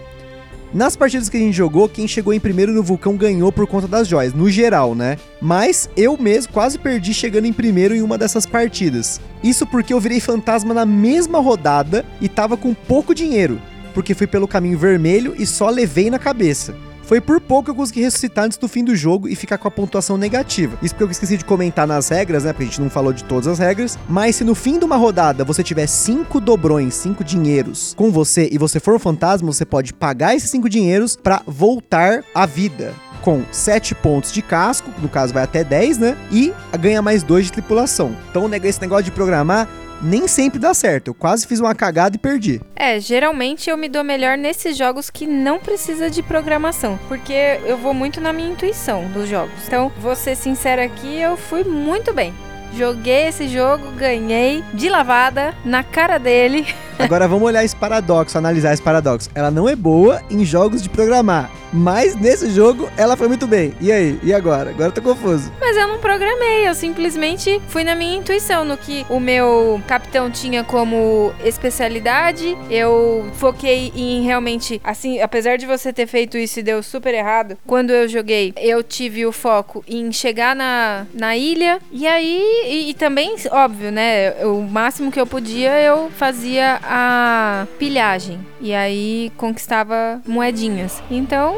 Nas 0.74 0.98
partidas 0.98 1.30
que 1.30 1.38
a 1.38 1.40
gente 1.40 1.56
jogou, 1.56 1.88
quem 1.88 2.08
chegou 2.08 2.34
em 2.34 2.40
primeiro 2.40 2.74
no 2.74 2.84
vulcão 2.84 3.16
ganhou 3.16 3.52
por 3.52 3.66
conta 3.66 3.88
das 3.88 4.08
joias, 4.08 4.34
no 4.34 4.50
geral, 4.50 4.94
né? 4.94 5.18
Mas 5.42 5.90
eu 5.96 6.18
mesmo 6.18 6.52
quase 6.52 6.78
perdi 6.78 7.14
chegando 7.14 7.46
em 7.46 7.54
primeiro 7.54 7.96
em 7.96 8.02
uma 8.02 8.18
dessas 8.18 8.46
partidas. 8.46 9.22
Isso 9.42 9.66
porque 9.66 9.94
eu 9.94 10.00
virei 10.00 10.20
fantasma 10.20 10.74
na 10.74 10.86
mesma 10.86 11.40
rodada 11.40 12.06
e 12.20 12.28
tava 12.28 12.58
com 12.58 12.74
pouco 12.74 13.16
dinheiro, 13.16 13.62
porque 13.94 14.14
fui 14.14 14.28
pelo 14.28 14.48
caminho 14.48 14.78
vermelho 14.78 15.34
e 15.38 15.46
só 15.46 15.70
levei 15.70 16.10
na 16.10 16.20
cabeça. 16.20 16.76
Foi 17.08 17.22
por 17.22 17.40
pouco 17.40 17.64
que 17.64 17.72
eu 17.72 17.76
consegui 17.76 18.02
ressuscitar 18.02 18.44
antes 18.44 18.58
do 18.58 18.68
fim 18.68 18.84
do 18.84 18.94
jogo 18.94 19.30
e 19.30 19.36
ficar 19.36 19.58
com 19.58 19.66
a 19.66 19.72
pontuação 19.72 20.18
negativa. 20.18 20.78
Isso 20.84 20.94
porque 20.94 21.06
eu 21.06 21.12
esqueci 21.12 21.38
de 21.38 21.46
comentar 21.46 21.88
nas 21.88 22.10
regras, 22.10 22.44
né? 22.44 22.52
Porque 22.52 22.66
a 22.66 22.68
gente 22.68 22.82
não 22.82 22.90
falou 22.90 23.14
de 23.14 23.24
todas 23.24 23.48
as 23.48 23.60
regras. 23.60 23.98
Mas 24.10 24.36
se 24.36 24.44
no 24.44 24.54
fim 24.54 24.78
de 24.78 24.84
uma 24.84 24.98
rodada 24.98 25.46
você 25.46 25.64
tiver 25.64 25.88
cinco 25.88 26.42
dobrões, 26.42 26.96
cinco 26.96 27.24
dinheiros 27.24 27.94
com 27.96 28.12
você 28.12 28.50
e 28.52 28.58
você 28.58 28.78
for 28.78 28.94
um 28.94 29.00
fantasma, 29.00 29.54
você 29.54 29.64
pode 29.64 29.94
pagar 29.94 30.36
esses 30.36 30.50
cinco 30.50 30.68
dinheiros 30.68 31.16
para 31.16 31.42
voltar 31.48 32.26
à 32.36 32.46
vida 32.46 32.94
com 33.22 33.44
7 33.52 33.96
pontos 33.96 34.32
de 34.32 34.42
casco, 34.42 34.92
no 35.02 35.10
caso 35.10 35.34
vai 35.34 35.44
até 35.44 35.64
10, 35.64 35.98
né? 35.98 36.18
E 36.32 36.54
ganha 36.80 37.02
mais 37.02 37.24
2 37.24 37.46
de 37.46 37.52
tripulação. 37.54 38.16
Então 38.30 38.50
esse 38.64 38.82
negócio 38.82 39.06
de 39.06 39.12
programar 39.12 39.68
nem 40.02 40.28
sempre 40.28 40.60
dá 40.60 40.74
certo. 40.74 41.10
Eu 41.10 41.14
quase 41.14 41.48
fiz 41.48 41.60
uma 41.60 41.76
cagada 41.76 42.16
e 42.16 42.20
perdi. 42.20 42.62
É, 42.76 43.00
geralmente 43.00 43.70
eu 43.70 43.78
me 43.78 43.90
dou 43.90 44.04
melhor 44.04 44.38
nesses 44.38 44.78
jogos 44.78 45.10
que 45.10 45.26
não 45.26 45.60
precisa 45.60 46.10
de 46.10 46.22
programação, 46.22 47.00
porque 47.08 47.60
eu 47.66 47.78
vou 47.78 47.94
muito 47.94 48.22
na 48.22 48.32
minha 48.32 48.52
intuição 48.52 49.06
dos 49.12 49.28
jogos. 49.30 49.54
Então, 49.66 49.92
vou 50.00 50.16
ser 50.16 50.36
sincera 50.36 50.84
aqui, 50.84 51.20
eu 51.20 51.36
fui 51.38 51.64
muito 51.64 52.14
bem. 52.14 52.34
Joguei 52.76 53.28
esse 53.28 53.48
jogo, 53.48 53.92
ganhei 53.92 54.64
de 54.74 54.90
lavada 54.90 55.56
na 55.64 55.84
cara 55.84 56.18
dele. 56.18 56.68
Agora 57.00 57.28
vamos 57.28 57.48
olhar 57.48 57.64
esse 57.64 57.76
paradoxo, 57.76 58.38
analisar 58.38 58.74
esse 58.74 58.82
paradoxo. 58.82 59.30
Ela 59.34 59.50
não 59.50 59.70
é 59.70 59.76
boa 59.76 60.22
em 60.30 60.44
jogos 60.44 60.82
de 60.82 60.90
programar. 60.90 61.50
Mas 61.72 62.16
nesse 62.16 62.50
jogo 62.50 62.90
ela 62.98 63.18
foi 63.18 63.28
muito 63.28 63.48
bem. 63.48 63.74
E 63.82 63.92
aí? 63.92 64.20
E 64.24 64.34
agora? 64.34 64.70
Agora 64.70 64.90
eu 64.90 64.92
tô 64.92 65.02
confuso. 65.02 65.52
Mas 65.60 65.76
eu 65.76 65.88
não 65.88 66.00
programei, 66.00 66.68
eu 66.68 66.74
simplesmente 66.74 67.62
fui 67.68 67.84
na 67.84 67.96
minha 67.96 68.18
intuição, 68.18 68.64
no 68.64 68.78
que 68.78 69.06
o 69.10 69.20
meu 69.20 69.82
capitão 69.88 70.32
tinha 70.32 70.64
como 70.64 71.34
especialidade. 71.44 72.58
Eu 72.70 73.30
foquei 73.34 73.92
em 73.96 74.24
realmente, 74.24 74.82
assim, 74.84 75.22
apesar 75.22 75.58
de 75.58 75.66
você 75.66 75.92
ter 75.92 76.08
feito 76.08 76.38
isso 76.38 76.60
e 76.60 76.64
deu 76.64 76.82
super 76.82 77.14
errado, 77.14 77.58
quando 77.66 77.92
eu 77.92 78.08
joguei, 78.08 78.54
eu 78.58 78.82
tive 78.84 79.26
o 79.26 79.32
foco 79.32 79.84
em 79.88 80.12
chegar 80.12 80.56
na, 80.56 81.06
na 81.14 81.36
ilha. 81.36 81.80
E 81.92 82.08
aí, 82.08 82.64
e, 82.66 82.90
e 82.90 82.94
também, 82.94 83.36
óbvio, 83.52 83.92
né? 83.92 84.46
O 84.46 84.62
máximo 84.62 85.12
que 85.12 85.20
eu 85.20 85.28
podia, 85.28 85.80
eu 85.82 86.10
fazia 86.12 86.80
a 86.84 87.68
pilhagem. 87.78 88.40
E 88.60 88.74
aí 88.74 89.32
conquistava 89.38 90.22
moedinhas. 90.26 91.02
Então, 91.12 91.57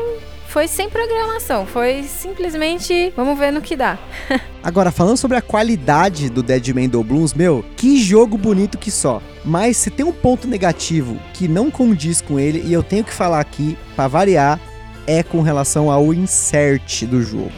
foi 0.50 0.68
sem 0.68 0.90
programação, 0.90 1.66
foi 1.68 2.02
simplesmente 2.04 3.14
vamos 3.16 3.38
ver 3.38 3.52
no 3.52 3.62
que 3.62 3.76
dá. 3.76 4.00
Agora, 4.64 4.92
falando 4.92 5.16
sobre 5.16 5.38
a 5.38 5.42
qualidade 5.42 6.28
do 6.28 6.42
Dead 6.42 6.70
Man 6.70 6.90
Blues, 7.04 7.36
meu, 7.36 7.64
que 7.78 8.02
jogo 8.02 8.36
bonito 8.36 8.78
que 8.78 8.90
só. 8.90 9.22
Mas 9.46 9.78
se 9.78 9.92
tem 9.92 10.06
um 10.06 10.12
ponto 10.12 10.48
negativo 10.48 11.20
que 11.36 11.48
não 11.48 11.70
condiz 11.70 12.20
com 12.20 12.40
ele, 12.40 12.64
e 12.66 12.74
eu 12.74 12.82
tenho 12.82 13.04
que 13.04 13.14
falar 13.14 13.40
aqui, 13.40 13.78
para 13.96 14.08
variar, 14.08 14.60
é 15.06 15.22
com 15.22 15.42
relação 15.42 15.92
ao 15.92 16.12
insert 16.14 17.06
do 17.06 17.22
jogo. 17.22 17.52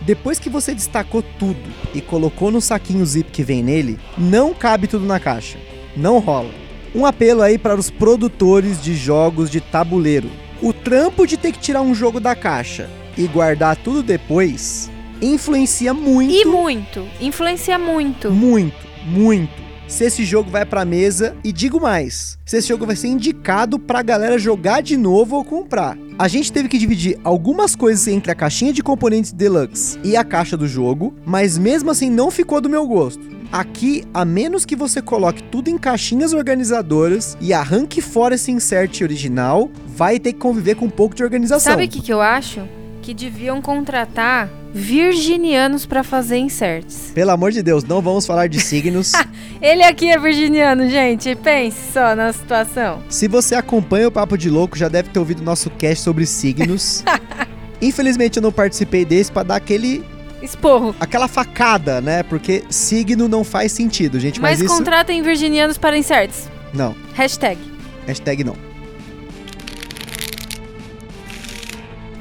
Depois 0.00 0.38
que 0.38 0.48
você 0.48 0.74
destacou 0.74 1.22
tudo 1.38 1.70
e 1.94 2.00
colocou 2.00 2.50
no 2.50 2.60
saquinho 2.60 3.04
zip 3.04 3.30
que 3.30 3.42
vem 3.42 3.62
nele, 3.62 4.00
não 4.16 4.54
cabe 4.54 4.86
tudo 4.86 5.04
na 5.04 5.20
caixa. 5.20 5.58
Não 5.94 6.18
rola. 6.18 6.50
Um 6.94 7.04
apelo 7.04 7.42
aí 7.42 7.58
para 7.58 7.76
os 7.76 7.90
produtores 7.90 8.82
de 8.82 8.94
jogos 8.96 9.50
de 9.50 9.60
tabuleiro 9.60 10.30
o 10.62 10.72
trampo 10.72 11.26
de 11.26 11.36
ter 11.36 11.52
que 11.52 11.58
tirar 11.58 11.82
um 11.82 11.94
jogo 11.94 12.20
da 12.20 12.34
caixa 12.34 12.88
e 13.16 13.26
guardar 13.26 13.76
tudo 13.76 14.02
depois 14.02 14.90
influencia 15.22 15.92
muito. 15.92 16.32
E 16.32 16.44
muito. 16.44 17.06
Influencia 17.20 17.78
muito. 17.78 18.30
Muito, 18.30 18.86
muito. 19.04 19.59
Se 19.90 20.04
esse 20.04 20.24
jogo 20.24 20.48
vai 20.48 20.64
pra 20.64 20.84
mesa, 20.84 21.34
e 21.42 21.52
digo 21.52 21.80
mais, 21.80 22.38
se 22.46 22.56
esse 22.56 22.68
jogo 22.68 22.86
vai 22.86 22.94
ser 22.94 23.08
indicado 23.08 23.76
pra 23.76 24.02
galera 24.02 24.38
jogar 24.38 24.82
de 24.82 24.96
novo 24.96 25.34
ou 25.34 25.44
comprar. 25.44 25.98
A 26.16 26.28
gente 26.28 26.52
teve 26.52 26.68
que 26.68 26.78
dividir 26.78 27.18
algumas 27.24 27.74
coisas 27.74 28.06
entre 28.06 28.30
a 28.30 28.34
caixinha 28.34 28.72
de 28.72 28.84
componentes 28.84 29.32
deluxe 29.32 29.98
e 30.04 30.16
a 30.16 30.22
caixa 30.22 30.56
do 30.56 30.68
jogo, 30.68 31.12
mas 31.26 31.58
mesmo 31.58 31.90
assim 31.90 32.08
não 32.08 32.30
ficou 32.30 32.60
do 32.60 32.70
meu 32.70 32.86
gosto. 32.86 33.20
Aqui, 33.50 34.04
a 34.14 34.24
menos 34.24 34.64
que 34.64 34.76
você 34.76 35.02
coloque 35.02 35.42
tudo 35.42 35.68
em 35.68 35.76
caixinhas 35.76 36.32
organizadoras 36.32 37.36
e 37.40 37.52
arranque 37.52 38.00
fora 38.00 38.36
esse 38.36 38.52
insert 38.52 39.02
original, 39.02 39.68
vai 39.88 40.20
ter 40.20 40.32
que 40.32 40.38
conviver 40.38 40.76
com 40.76 40.84
um 40.84 40.90
pouco 40.90 41.16
de 41.16 41.24
organização. 41.24 41.72
Sabe 41.72 41.86
o 41.86 41.88
que, 41.88 42.00
que 42.00 42.12
eu 42.12 42.20
acho? 42.20 42.60
Que 43.02 43.14
deviam 43.14 43.60
contratar 43.62 44.48
virginianos 44.72 45.86
para 45.86 46.04
fazer 46.04 46.38
inserts. 46.38 47.10
Pelo 47.14 47.30
amor 47.30 47.50
de 47.50 47.62
Deus, 47.62 47.82
não 47.84 48.00
vamos 48.00 48.26
falar 48.26 48.46
de 48.46 48.60
signos. 48.60 49.12
Ele 49.60 49.82
aqui 49.82 50.10
é 50.10 50.18
virginiano, 50.18 50.88
gente. 50.88 51.34
Pense 51.34 51.92
só 51.92 52.14
na 52.14 52.32
situação. 52.32 53.02
Se 53.08 53.26
você 53.26 53.54
acompanha 53.54 54.08
o 54.08 54.12
Papo 54.12 54.38
de 54.38 54.48
Louco, 54.48 54.78
já 54.78 54.88
deve 54.88 55.08
ter 55.10 55.18
ouvido 55.18 55.42
nosso 55.42 55.70
cast 55.70 56.04
sobre 56.04 56.26
signos. 56.26 57.02
Infelizmente 57.82 58.36
eu 58.36 58.42
não 58.42 58.52
participei 58.52 59.04
desse 59.04 59.32
para 59.32 59.42
dar 59.42 59.56
aquele 59.56 60.04
Esporro. 60.42 60.94
Aquela 60.98 61.28
facada, 61.28 62.00
né? 62.00 62.22
Porque 62.22 62.64
signo 62.70 63.28
não 63.28 63.44
faz 63.44 63.72
sentido, 63.72 64.18
gente. 64.18 64.40
Mas, 64.40 64.58
mas 64.58 64.60
isso... 64.62 64.74
contratem 64.74 65.22
virginianos 65.22 65.76
para 65.76 65.96
inserts. 65.98 66.48
Não. 66.72 66.94
Hashtag. 67.14 67.58
Hashtag 68.06 68.42
não. 68.42 68.69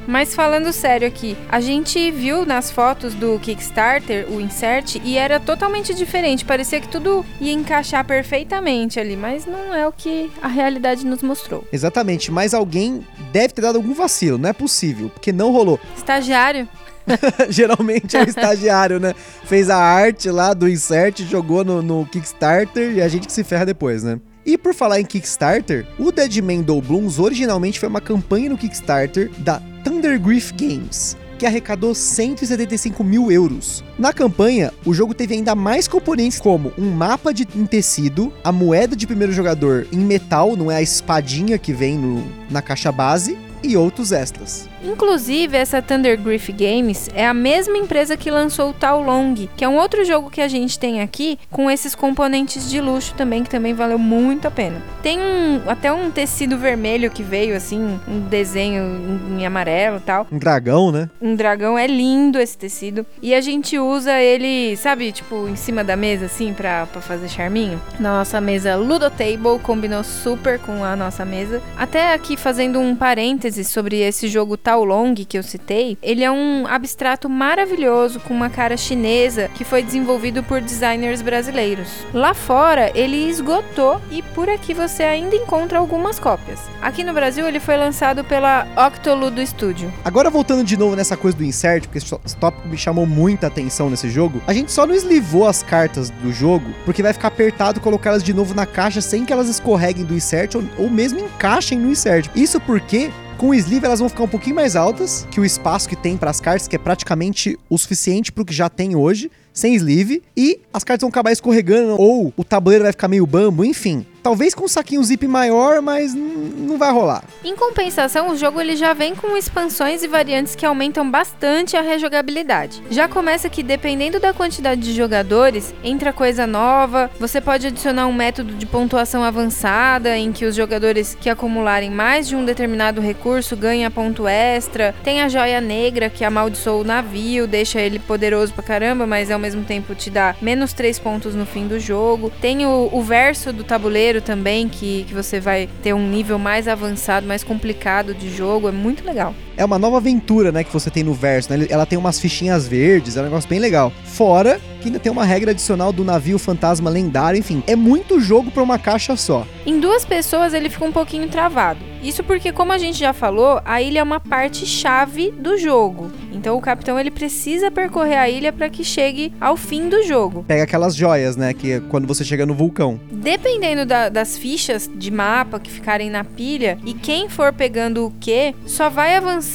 Mas 0.09 0.33
falando 0.33 0.73
sério 0.73 1.07
aqui, 1.07 1.37
a 1.47 1.61
gente 1.61 2.09
viu 2.09 2.43
nas 2.43 2.71
fotos 2.71 3.13
do 3.13 3.37
Kickstarter 3.37 4.25
o 4.27 4.41
insert 4.41 4.95
e 5.03 5.15
era 5.15 5.39
totalmente 5.39 5.93
diferente. 5.93 6.43
Parecia 6.43 6.81
que 6.81 6.87
tudo 6.87 7.23
ia 7.39 7.53
encaixar 7.53 8.03
perfeitamente 8.03 8.99
ali, 8.99 9.15
mas 9.15 9.45
não 9.45 9.71
é 9.71 9.87
o 9.87 9.91
que 9.91 10.31
a 10.41 10.47
realidade 10.47 11.05
nos 11.05 11.21
mostrou. 11.21 11.63
Exatamente, 11.71 12.31
mas 12.31 12.55
alguém 12.55 13.05
deve 13.31 13.49
ter 13.49 13.61
dado 13.61 13.75
algum 13.75 13.93
vacilo, 13.93 14.39
não 14.39 14.49
é 14.49 14.53
possível, 14.53 15.09
porque 15.09 15.31
não 15.31 15.51
rolou. 15.51 15.79
Estagiário. 15.95 16.67
Geralmente 17.47 18.17
é 18.17 18.23
o 18.23 18.27
estagiário, 18.27 18.99
né? 18.99 19.13
Fez 19.43 19.69
a 19.69 19.77
arte 19.77 20.31
lá 20.31 20.55
do 20.55 20.67
insert, 20.67 21.21
jogou 21.21 21.63
no, 21.63 21.83
no 21.83 22.03
Kickstarter 22.07 22.93
e 22.93 23.01
a 23.03 23.07
gente 23.07 23.27
que 23.27 23.33
se 23.33 23.43
ferra 23.43 23.65
depois, 23.65 24.01
né? 24.01 24.19
E 24.43 24.57
por 24.57 24.73
falar 24.73 24.99
em 24.99 25.05
Kickstarter, 25.05 25.85
o 25.99 26.11
Dead 26.11 26.37
Man 26.41 26.63
Blooms 26.63 27.19
originalmente 27.19 27.79
foi 27.79 27.87
uma 27.87 28.01
campanha 28.01 28.49
no 28.49 28.57
Kickstarter 28.57 29.29
da 29.37 29.61
Thundergriff 29.89 30.53
Games, 30.53 31.17
que 31.39 31.47
arrecadou 31.47 31.95
175 31.95 33.03
mil 33.03 33.31
euros. 33.31 33.83
Na 33.97 34.13
campanha, 34.13 34.71
o 34.85 34.93
jogo 34.93 35.15
teve 35.15 35.33
ainda 35.33 35.55
mais 35.55 35.87
componentes 35.87 36.39
como 36.39 36.71
um 36.77 36.91
mapa 36.91 37.33
de, 37.33 37.47
em 37.55 37.65
tecido, 37.65 38.31
a 38.43 38.51
moeda 38.51 38.95
de 38.95 39.07
primeiro 39.07 39.33
jogador 39.33 39.87
em 39.91 39.97
metal, 39.97 40.55
não 40.55 40.69
é 40.69 40.75
a 40.75 40.81
espadinha 40.81 41.57
que 41.57 41.73
vem 41.73 41.97
no, 41.97 42.23
na 42.51 42.61
caixa 42.61 42.91
base, 42.91 43.35
e 43.63 43.75
outros 43.75 44.11
extras. 44.11 44.69
Inclusive, 44.83 45.57
essa 45.57 45.81
Thundergriff 45.81 46.51
Games 46.51 47.09
é 47.13 47.25
a 47.25 47.33
mesma 47.33 47.77
empresa 47.77 48.15
que 48.15 48.31
lançou 48.31 48.69
o 48.69 48.73
Tao 48.73 49.01
Long, 49.01 49.35
que 49.55 49.63
é 49.63 49.67
um 49.67 49.77
outro 49.77 50.03
jogo 50.05 50.29
que 50.29 50.41
a 50.41 50.47
gente 50.47 50.79
tem 50.79 51.01
aqui 51.01 51.37
com 51.49 51.69
esses 51.69 51.95
componentes 51.95 52.69
de 52.69 52.79
luxo 52.79 53.13
também, 53.15 53.43
que 53.43 53.49
também 53.49 53.73
valeu 53.73 53.99
muito 53.99 54.47
a 54.47 54.51
pena. 54.51 54.81
Tem 55.01 55.19
um, 55.19 55.61
até 55.67 55.91
um 55.91 56.09
tecido 56.11 56.57
vermelho 56.57 57.11
que 57.11 57.23
veio, 57.23 57.55
assim, 57.55 57.99
um 58.07 58.19
desenho 58.21 58.83
em, 58.83 59.41
em 59.41 59.45
amarelo 59.45 59.97
e 59.97 60.01
tal. 60.01 60.27
Um 60.31 60.37
dragão, 60.37 60.91
né? 60.91 61.09
Um 61.21 61.35
dragão, 61.35 61.77
é 61.77 61.87
lindo 61.87 62.39
esse 62.39 62.57
tecido. 62.57 63.05
E 63.21 63.33
a 63.33 63.41
gente 63.41 63.77
usa 63.77 64.19
ele, 64.19 64.75
sabe, 64.77 65.11
tipo, 65.11 65.47
em 65.47 65.55
cima 65.55 65.83
da 65.83 65.95
mesa, 65.95 66.25
assim, 66.25 66.53
pra, 66.53 66.85
pra 66.85 67.01
fazer 67.01 67.29
charminho. 67.29 67.81
Na 67.99 68.19
nossa 68.19 68.39
mesa 68.39 68.75
Ludo 68.75 69.09
Table, 69.09 69.59
combinou 69.61 70.03
super 70.03 70.59
com 70.59 70.83
a 70.83 70.95
nossa 70.95 71.25
mesa. 71.25 71.61
Até 71.77 72.13
aqui 72.13 72.37
fazendo 72.37 72.79
um 72.79 72.95
parêntese 72.95 73.63
sobre 73.63 73.99
esse 73.99 74.27
jogo 74.27 74.57
Tao 74.69 74.85
Long 74.85 75.15
que 75.15 75.35
eu 75.35 75.41
citei, 75.41 75.97
ele 75.99 76.23
é 76.23 76.29
um 76.29 76.67
abstrato 76.67 77.27
maravilhoso 77.27 78.19
com 78.19 78.35
uma 78.35 78.51
cara 78.51 78.77
chinesa 78.77 79.49
que 79.55 79.63
foi 79.63 79.81
desenvolvido 79.81 80.43
por 80.43 80.61
designers 80.61 81.23
brasileiros. 81.23 81.89
Lá 82.13 82.35
fora, 82.35 82.91
ele 82.93 83.17
esgotou 83.27 83.99
e 84.11 84.21
por 84.21 84.47
aqui 84.47 84.75
você 84.75 85.01
ainda 85.01 85.35
encontra 85.35 85.79
algumas 85.79 86.19
cópias. 86.19 86.59
Aqui 86.83 87.03
no 87.03 87.13
Brasil, 87.13 87.47
ele 87.47 87.59
foi 87.59 87.77
lançado 87.77 88.23
pela 88.23 88.67
Octoludo 88.77 89.43
Studio. 89.43 89.91
Agora 90.05 90.29
voltando 90.29 90.63
de 90.63 90.77
novo 90.77 90.95
nessa 90.95 91.17
coisa 91.17 91.35
do 91.35 91.43
insert, 91.43 91.87
porque 91.87 91.97
esse 91.97 92.37
tópico 92.37 92.67
me 92.67 92.77
chamou 92.77 93.07
muita 93.07 93.47
atenção 93.47 93.89
nesse 93.89 94.07
jogo, 94.07 94.39
a 94.45 94.53
gente 94.53 94.71
só 94.71 94.85
não 94.85 94.93
eslivou 94.93 95.47
as 95.47 95.63
cartas 95.63 96.11
do 96.11 96.31
jogo 96.31 96.65
porque 96.85 97.01
vai 97.01 97.11
ficar 97.11 97.29
apertado 97.29 97.81
colocá-las 97.81 98.21
de 98.21 98.35
novo 98.35 98.53
na 98.53 98.67
caixa 98.67 99.01
sem 99.01 99.25
que 99.25 99.33
elas 99.33 99.49
escorreguem 99.49 100.05
do 100.05 100.13
insert 100.13 100.53
ou, 100.53 100.63
ou 100.77 100.91
mesmo 100.91 101.17
encaixem 101.17 101.79
no 101.79 101.89
insert. 101.89 102.29
Isso 102.35 102.61
porque 102.61 103.09
com 103.39 103.51
o 103.51 103.53
sleeve 103.55 103.85
elas 103.85 103.99
vão 103.99 104.09
ficar 104.09 104.23
um 104.23 104.27
pouquinho 104.27 104.57
mais 104.57 104.75
altas 104.75 105.25
que 105.31 105.39
o 105.39 105.45
espaço 105.45 105.87
que 105.87 105.95
tem 105.95 106.17
para 106.17 106.29
as 106.29 106.41
cartas, 106.41 106.67
que 106.67 106.75
é 106.75 106.79
praticamente 106.79 107.57
o 107.69 107.77
suficiente 107.77 108.33
para 108.33 108.41
o 108.41 108.45
que 108.45 108.53
já 108.53 108.69
tem 108.69 108.97
hoje, 108.97 109.31
sem 109.59 109.75
sleeve, 109.75 110.23
e 110.35 110.59
as 110.73 110.83
cartas 110.83 111.01
vão 111.01 111.09
acabar 111.09 111.31
escorregando 111.31 111.95
ou 111.99 112.33
o 112.35 112.43
tabuleiro 112.43 112.83
vai 112.83 112.91
ficar 112.91 113.07
meio 113.07 113.25
bambo, 113.25 113.63
enfim. 113.65 114.05
Talvez 114.21 114.53
com 114.53 114.65
um 114.65 114.67
saquinho 114.67 115.03
zip 115.03 115.25
maior, 115.27 115.81
mas 115.81 116.13
não 116.13 116.77
vai 116.77 116.91
rolar. 116.91 117.23
Em 117.43 117.55
compensação, 117.55 118.29
o 118.29 118.37
jogo 118.37 118.59
ele 118.59 118.75
já 118.75 118.93
vem 118.93 119.15
com 119.15 119.35
expansões 119.35 120.03
e 120.03 120.07
variantes 120.07 120.55
que 120.55 120.65
aumentam 120.65 121.09
bastante 121.09 121.77
a 121.77 121.81
rejogabilidade. 121.81 122.83
Já 122.91 123.07
começa 123.07 123.49
que 123.49 123.63
dependendo 123.63 124.19
da 124.19 124.33
quantidade 124.33 124.81
de 124.81 124.93
jogadores, 124.93 125.73
entra 125.83 126.11
coisa 126.11 126.45
nova, 126.45 127.09
você 127.17 127.39
pode 127.39 127.67
adicionar 127.67 128.07
um 128.07 128.13
método 128.13 128.53
de 128.53 128.65
pontuação 128.65 129.23
avançada 129.23 130.17
em 130.17 130.33
que 130.33 130.45
os 130.45 130.55
jogadores 130.55 131.17
que 131.19 131.29
acumularem 131.29 131.89
mais 131.89 132.27
de 132.27 132.35
um 132.35 132.43
determinado 132.43 132.99
recurso 132.99 133.55
ganham 133.55 133.89
ponto 133.89 134.27
extra. 134.27 134.93
Tem 135.03 135.21
a 135.21 135.29
joia 135.29 135.61
negra 135.61 136.09
que 136.09 136.25
amaldiçoa 136.25 136.81
o 136.81 136.83
navio, 136.83 137.47
deixa 137.47 137.79
ele 137.79 137.99
poderoso 137.99 138.53
pra 138.53 138.63
caramba, 138.63 139.07
mas 139.07 139.31
ao 139.31 139.39
mesmo 139.49 139.63
tempo 139.63 139.95
te 139.95 140.09
dá 140.09 140.35
menos 140.41 140.73
3 140.73 140.99
pontos 140.99 141.33
no 141.33 141.45
fim 141.45 141.67
do 141.67 141.79
jogo. 141.79 142.31
Tem 142.41 142.65
o, 142.65 142.89
o 142.91 143.01
verso 143.01 143.51
do 143.51 143.63
tabuleiro 143.63 144.21
também, 144.21 144.69
que, 144.69 145.05
que 145.05 145.13
você 145.13 145.39
vai 145.39 145.67
ter 145.81 145.93
um 145.93 146.07
nível 146.07 146.37
mais 146.37 146.67
avançado, 146.67 147.25
mais 147.25 147.43
complicado 147.43 148.13
de 148.13 148.29
jogo. 148.29 148.69
É 148.69 148.71
muito 148.71 149.03
legal. 149.03 149.33
É 149.59 149.65
uma 149.65 149.77
nova 149.77 149.97
aventura, 149.97 150.53
né, 150.53 150.63
que 150.63 150.71
você 150.71 150.89
tem 150.89 151.03
no 151.03 151.13
verso, 151.13 151.51
né? 151.51 151.67
Ela 151.69 151.85
tem 151.85 151.99
umas 151.99 152.17
fichinhas 152.17 152.65
verdes, 152.65 153.17
é 153.17 153.19
um 153.19 153.25
negócio 153.25 153.49
bem 153.49 153.59
legal. 153.59 153.91
Fora 154.05 154.57
que 154.79 154.87
ainda 154.87 154.99
tem 154.99 155.11
uma 155.11 155.25
regra 155.25 155.51
adicional 155.51 155.91
do 155.91 156.05
navio 156.05 156.39
fantasma 156.39 156.89
lendário, 156.89 157.37
enfim. 157.37 157.61
É 157.67 157.75
muito 157.75 158.21
jogo 158.21 158.49
pra 158.49 158.63
uma 158.63 158.79
caixa 158.79 159.17
só. 159.17 159.45
Em 159.65 159.77
duas 159.77 160.05
pessoas 160.05 160.53
ele 160.53 160.69
fica 160.69 160.85
um 160.85 160.91
pouquinho 160.93 161.27
travado. 161.27 161.81
Isso 162.01 162.23
porque, 162.23 162.53
como 162.53 162.71
a 162.71 162.77
gente 162.77 162.97
já 162.97 163.11
falou, 163.11 163.59
a 163.65 163.81
ilha 163.81 163.99
é 163.99 164.03
uma 164.03 164.21
parte 164.21 164.65
chave 164.65 165.31
do 165.31 165.57
jogo. 165.57 166.09
Então 166.31 166.55
o 166.57 166.61
capitão 166.61 166.97
ele 166.97 167.11
precisa 167.11 167.69
percorrer 167.69 168.17
a 168.17 168.29
ilha 168.29 168.53
para 168.53 168.69
que 168.69 168.85
chegue 168.85 169.33
ao 169.41 169.57
fim 169.57 169.89
do 169.89 170.01
jogo. 170.03 170.45
Pega 170.47 170.63
aquelas 170.63 170.95
joias, 170.95 171.35
né, 171.35 171.53
que 171.53 171.73
é 171.73 171.79
quando 171.81 172.07
você 172.07 172.23
chega 172.23 172.45
no 172.45 172.53
vulcão. 172.53 172.97
Dependendo 173.11 173.85
da- 173.85 174.07
das 174.07 174.37
fichas 174.37 174.89
de 174.95 175.11
mapa 175.11 175.59
que 175.59 175.69
ficarem 175.69 176.09
na 176.09 176.23
pilha 176.23 176.77
e 176.85 176.93
quem 176.93 177.27
for 177.27 177.51
pegando 177.51 178.05
o 178.05 178.13
que, 178.17 178.55
só 178.65 178.89
vai 178.89 179.17
avançar 179.17 179.48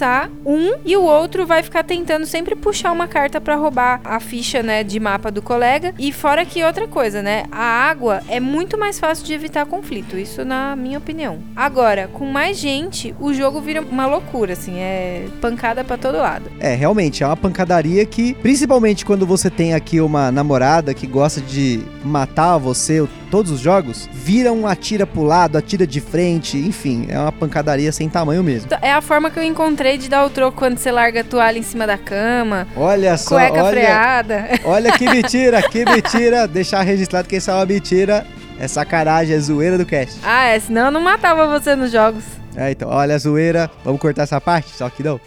um 0.45 0.75
e 0.85 0.97
o 0.97 1.03
outro 1.03 1.47
vai 1.47 1.63
ficar 1.63 1.85
tentando 1.85 2.27
sempre 2.27 2.55
puxar 2.55 2.93
uma 2.93 3.07
carta 3.07 3.41
para 3.41 3.57
roubar 3.57 4.01
a 4.05 4.19
ficha, 4.19 4.63
né, 4.63 4.83
de 4.83 4.99
mapa 4.99 5.31
do 5.31 5.43
colega. 5.43 5.95
E 5.99 6.13
fora 6.13 6.45
que 6.45 6.65
outra 6.65 6.89
coisa, 6.89 7.23
né, 7.23 7.45
a 7.51 7.63
água 7.63 8.23
é 8.29 8.41
muito 8.41 8.79
mais 8.79 8.99
fácil 8.99 9.25
de 9.25 9.33
evitar 9.33 9.67
conflito, 9.67 10.17
isso 10.17 10.45
na 10.45 10.75
minha 10.75 10.99
opinião. 10.99 11.39
Agora, 11.55 12.09
com 12.13 12.27
mais 12.27 12.59
gente, 12.59 13.15
o 13.21 13.33
jogo 13.33 13.61
vira 13.61 13.81
uma 13.81 14.07
loucura, 14.07 14.55
assim, 14.55 14.79
é 14.79 15.27
pancada 15.41 15.85
para 15.85 15.97
todo 15.97 16.19
lado. 16.19 16.51
É, 16.61 16.75
realmente, 16.75 17.23
é 17.23 17.27
uma 17.27 17.37
pancadaria 17.37 18.05
que, 18.05 18.35
principalmente 18.35 19.05
quando 19.05 19.27
você 19.27 19.51
tem 19.51 19.75
aqui 19.75 20.01
uma 20.01 20.33
namorada 20.33 20.95
que 20.95 21.07
gosta 21.07 21.41
de 21.41 21.81
matar 22.05 22.59
você 22.59 23.07
todos 23.35 23.50
os 23.50 23.59
jogos, 23.59 24.09
vira 24.12 24.53
um 24.53 24.64
atira 24.64 25.05
pro 25.05 25.25
lado, 25.25 25.59
atira 25.59 25.85
de 25.85 26.00
frente, 26.00 26.57
enfim, 26.57 27.07
é 27.09 27.19
uma 27.19 27.33
pancadaria 27.33 27.91
sem 27.91 28.09
tamanho 28.09 28.45
mesmo. 28.45 28.69
É 28.81 28.93
a 28.93 29.00
forma 29.00 29.29
que 29.29 29.37
eu 29.37 29.43
encontrei 29.43 29.99
de 29.99 30.09
dar 30.09 30.25
o 30.25 30.31
troco 30.31 30.57
quando 30.57 30.79
você 30.79 30.93
larga 30.93 31.23
a 31.23 31.25
toalha 31.25 31.59
em 31.59 31.62
cima 31.64 31.85
da 31.85 31.99
cama, 31.99 32.64
Olha 32.76 33.19
só, 33.19 33.35
cueca 33.35 33.64
olha, 33.64 33.71
freada. 33.73 34.49
olha 34.64 34.93
que 34.93 35.11
mentira, 35.11 35.61
que 35.62 35.85
mentira, 35.85 36.47
deixar 36.47 36.83
registrado 36.83 37.26
que 37.26 37.35
isso 37.35 37.50
é 37.50 37.55
uma 37.55 37.67
mentira, 37.67 38.25
é 38.57 38.69
sacanagem, 38.69 39.35
é 39.35 39.41
zoeira 39.41 39.76
do 39.76 39.85
cast. 39.85 40.21
Ah, 40.23 40.45
é, 40.45 40.61
senão 40.61 40.85
eu 40.85 40.93
não 40.93 41.00
matava 41.00 41.49
você 41.49 41.75
nos 41.75 41.91
jogos. 41.91 42.23
É, 42.55 42.71
então, 42.71 42.88
olha 42.88 43.17
a 43.17 43.19
zoeira, 43.19 43.69
vamos 43.85 44.00
cortar 44.00 44.23
essa 44.23 44.41
parte? 44.41 44.76
Só 44.76 44.88
que 44.88 45.03
não. 45.03 45.21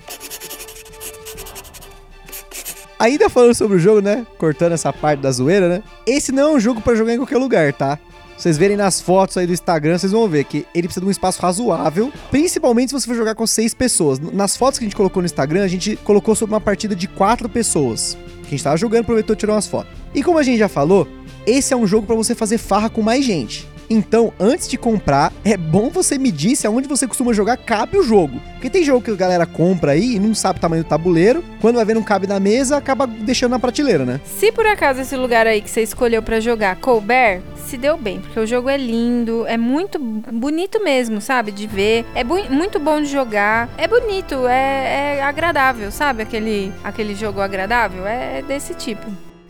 Ainda 3.00 3.30
falando 3.30 3.54
sobre 3.54 3.78
o 3.78 3.80
jogo, 3.80 4.02
né? 4.02 4.26
Cortando 4.38 4.74
essa 4.74 4.92
parte 4.92 5.20
da 5.20 5.32
zoeira, 5.32 5.70
né? 5.70 5.84
Esse 6.06 6.32
não 6.32 6.44
é 6.44 6.52
um 6.54 6.60
jogo 6.60 6.82
pra 6.82 6.96
jogar 6.96 7.14
em 7.14 7.18
qualquer 7.18 7.38
lugar, 7.38 7.72
tá? 7.74 8.00
Vocês 8.38 8.58
verem 8.58 8.78
nas 8.78 9.02
fotos 9.02 9.36
aí 9.38 9.48
do 9.48 9.54
Instagram, 9.54 9.98
vocês 9.98 10.12
vão 10.12 10.28
ver 10.28 10.44
que 10.44 10.66
ele 10.74 10.88
precisa 10.88 11.02
de 11.02 11.08
um 11.08 11.12
espaço 11.12 11.42
razoável, 11.42 12.14
principalmente 12.30 12.90
se 12.90 12.94
você 12.94 13.08
for 13.08 13.16
jogar 13.16 13.34
com 13.34 13.48
seis 13.48 13.74
pessoas. 13.74 14.20
Nas 14.20 14.56
fotos 14.56 14.78
que 14.78 14.86
a 14.86 14.88
gente 14.88 14.96
colocou 14.96 15.24
no 15.24 15.26
Instagram, 15.26 15.64
a 15.64 15.68
gente 15.68 15.96
colocou 15.98 16.36
sobre 16.36 16.54
uma 16.54 16.62
partida 16.62 16.96
de 16.96 17.08
quatro 17.08 17.50
pessoas. 17.50 18.16
Que 18.44 18.48
a 18.48 18.50
gente 18.52 18.64
tava 18.64 18.78
jogando, 18.78 19.02
aproveitou 19.02 19.34
e 19.34 19.38
tirou 19.38 19.56
umas 19.56 19.66
fotos. 19.66 19.92
E 20.14 20.22
como 20.22 20.38
a 20.38 20.44
gente 20.44 20.60
já 20.60 20.70
falou, 20.70 21.08
esse 21.48 21.74
é 21.74 21.78
um 21.78 21.88
jogo 21.88 22.06
pra 22.06 22.16
você 22.16 22.36
fazer 22.36 22.60
farra 22.60 22.90
com 22.90 23.02
mais 23.02 23.26
gente. 23.26 23.68
Então, 23.90 24.34
antes 24.40 24.68
de 24.68 24.78
comprar, 24.78 25.32
é 25.46 25.56
bom 25.56 25.90
você 25.90 26.18
medir 26.18 26.56
se 26.56 26.68
aonde 26.68 26.88
você 26.88 27.08
costuma 27.08 27.34
jogar 27.34 27.58
cabe 27.58 27.98
o 27.98 28.04
jogo. 28.04 28.40
Porque 28.54 28.70
tem 28.70 28.84
jogo 28.84 29.02
que 29.02 29.12
a 29.12 29.16
galera 29.16 29.46
compra 29.46 29.94
aí 29.94 30.16
e 30.16 30.20
não 30.20 30.34
sabe 30.34 30.60
o 30.60 30.62
tamanho 30.62 30.84
do 30.84 30.90
tabuleiro. 30.90 31.44
Quando 31.62 31.76
vai 31.76 31.86
ver 31.86 31.94
não 31.94 32.04
cabe 32.04 32.28
na 32.28 32.40
mesa, 32.40 32.78
acaba 32.78 33.08
deixando 33.08 33.52
na 33.52 33.60
prateleira, 33.60 34.06
né? 34.06 34.20
Se 34.26 34.52
por 34.52 34.66
acaso 34.66 35.02
esse 35.02 35.16
lugar 35.16 35.48
aí 35.48 35.62
que 35.62 35.70
você 35.70 35.82
escolheu 35.82 36.22
pra 36.22 36.40
jogar 36.40 36.76
couber, 36.78 37.42
se 37.68 37.78
deu 37.78 37.98
bem, 37.98 38.20
porque 38.20 38.40
o 38.40 38.48
jogo 38.48 38.70
é 38.70 38.78
lindo, 38.78 39.46
é 39.46 39.58
muito 39.58 40.00
bonito 40.00 40.84
mesmo, 40.84 41.20
sabe? 41.22 41.52
De 41.52 41.68
ver. 41.68 42.06
É 42.16 42.24
muito 42.24 42.80
bom 42.80 43.02
de 43.02 43.08
jogar. 43.08 43.70
É 43.78 43.88
bonito, 43.88 44.48
é, 44.48 45.18
é 45.18 45.24
agradável, 45.24 45.92
sabe? 45.92 46.24
Aquele, 46.24 46.72
aquele 46.84 47.14
jogo 47.14 47.42
agradável. 47.42 48.06
É 48.08 48.42
desse 48.42 48.74
tipo. 48.74 49.06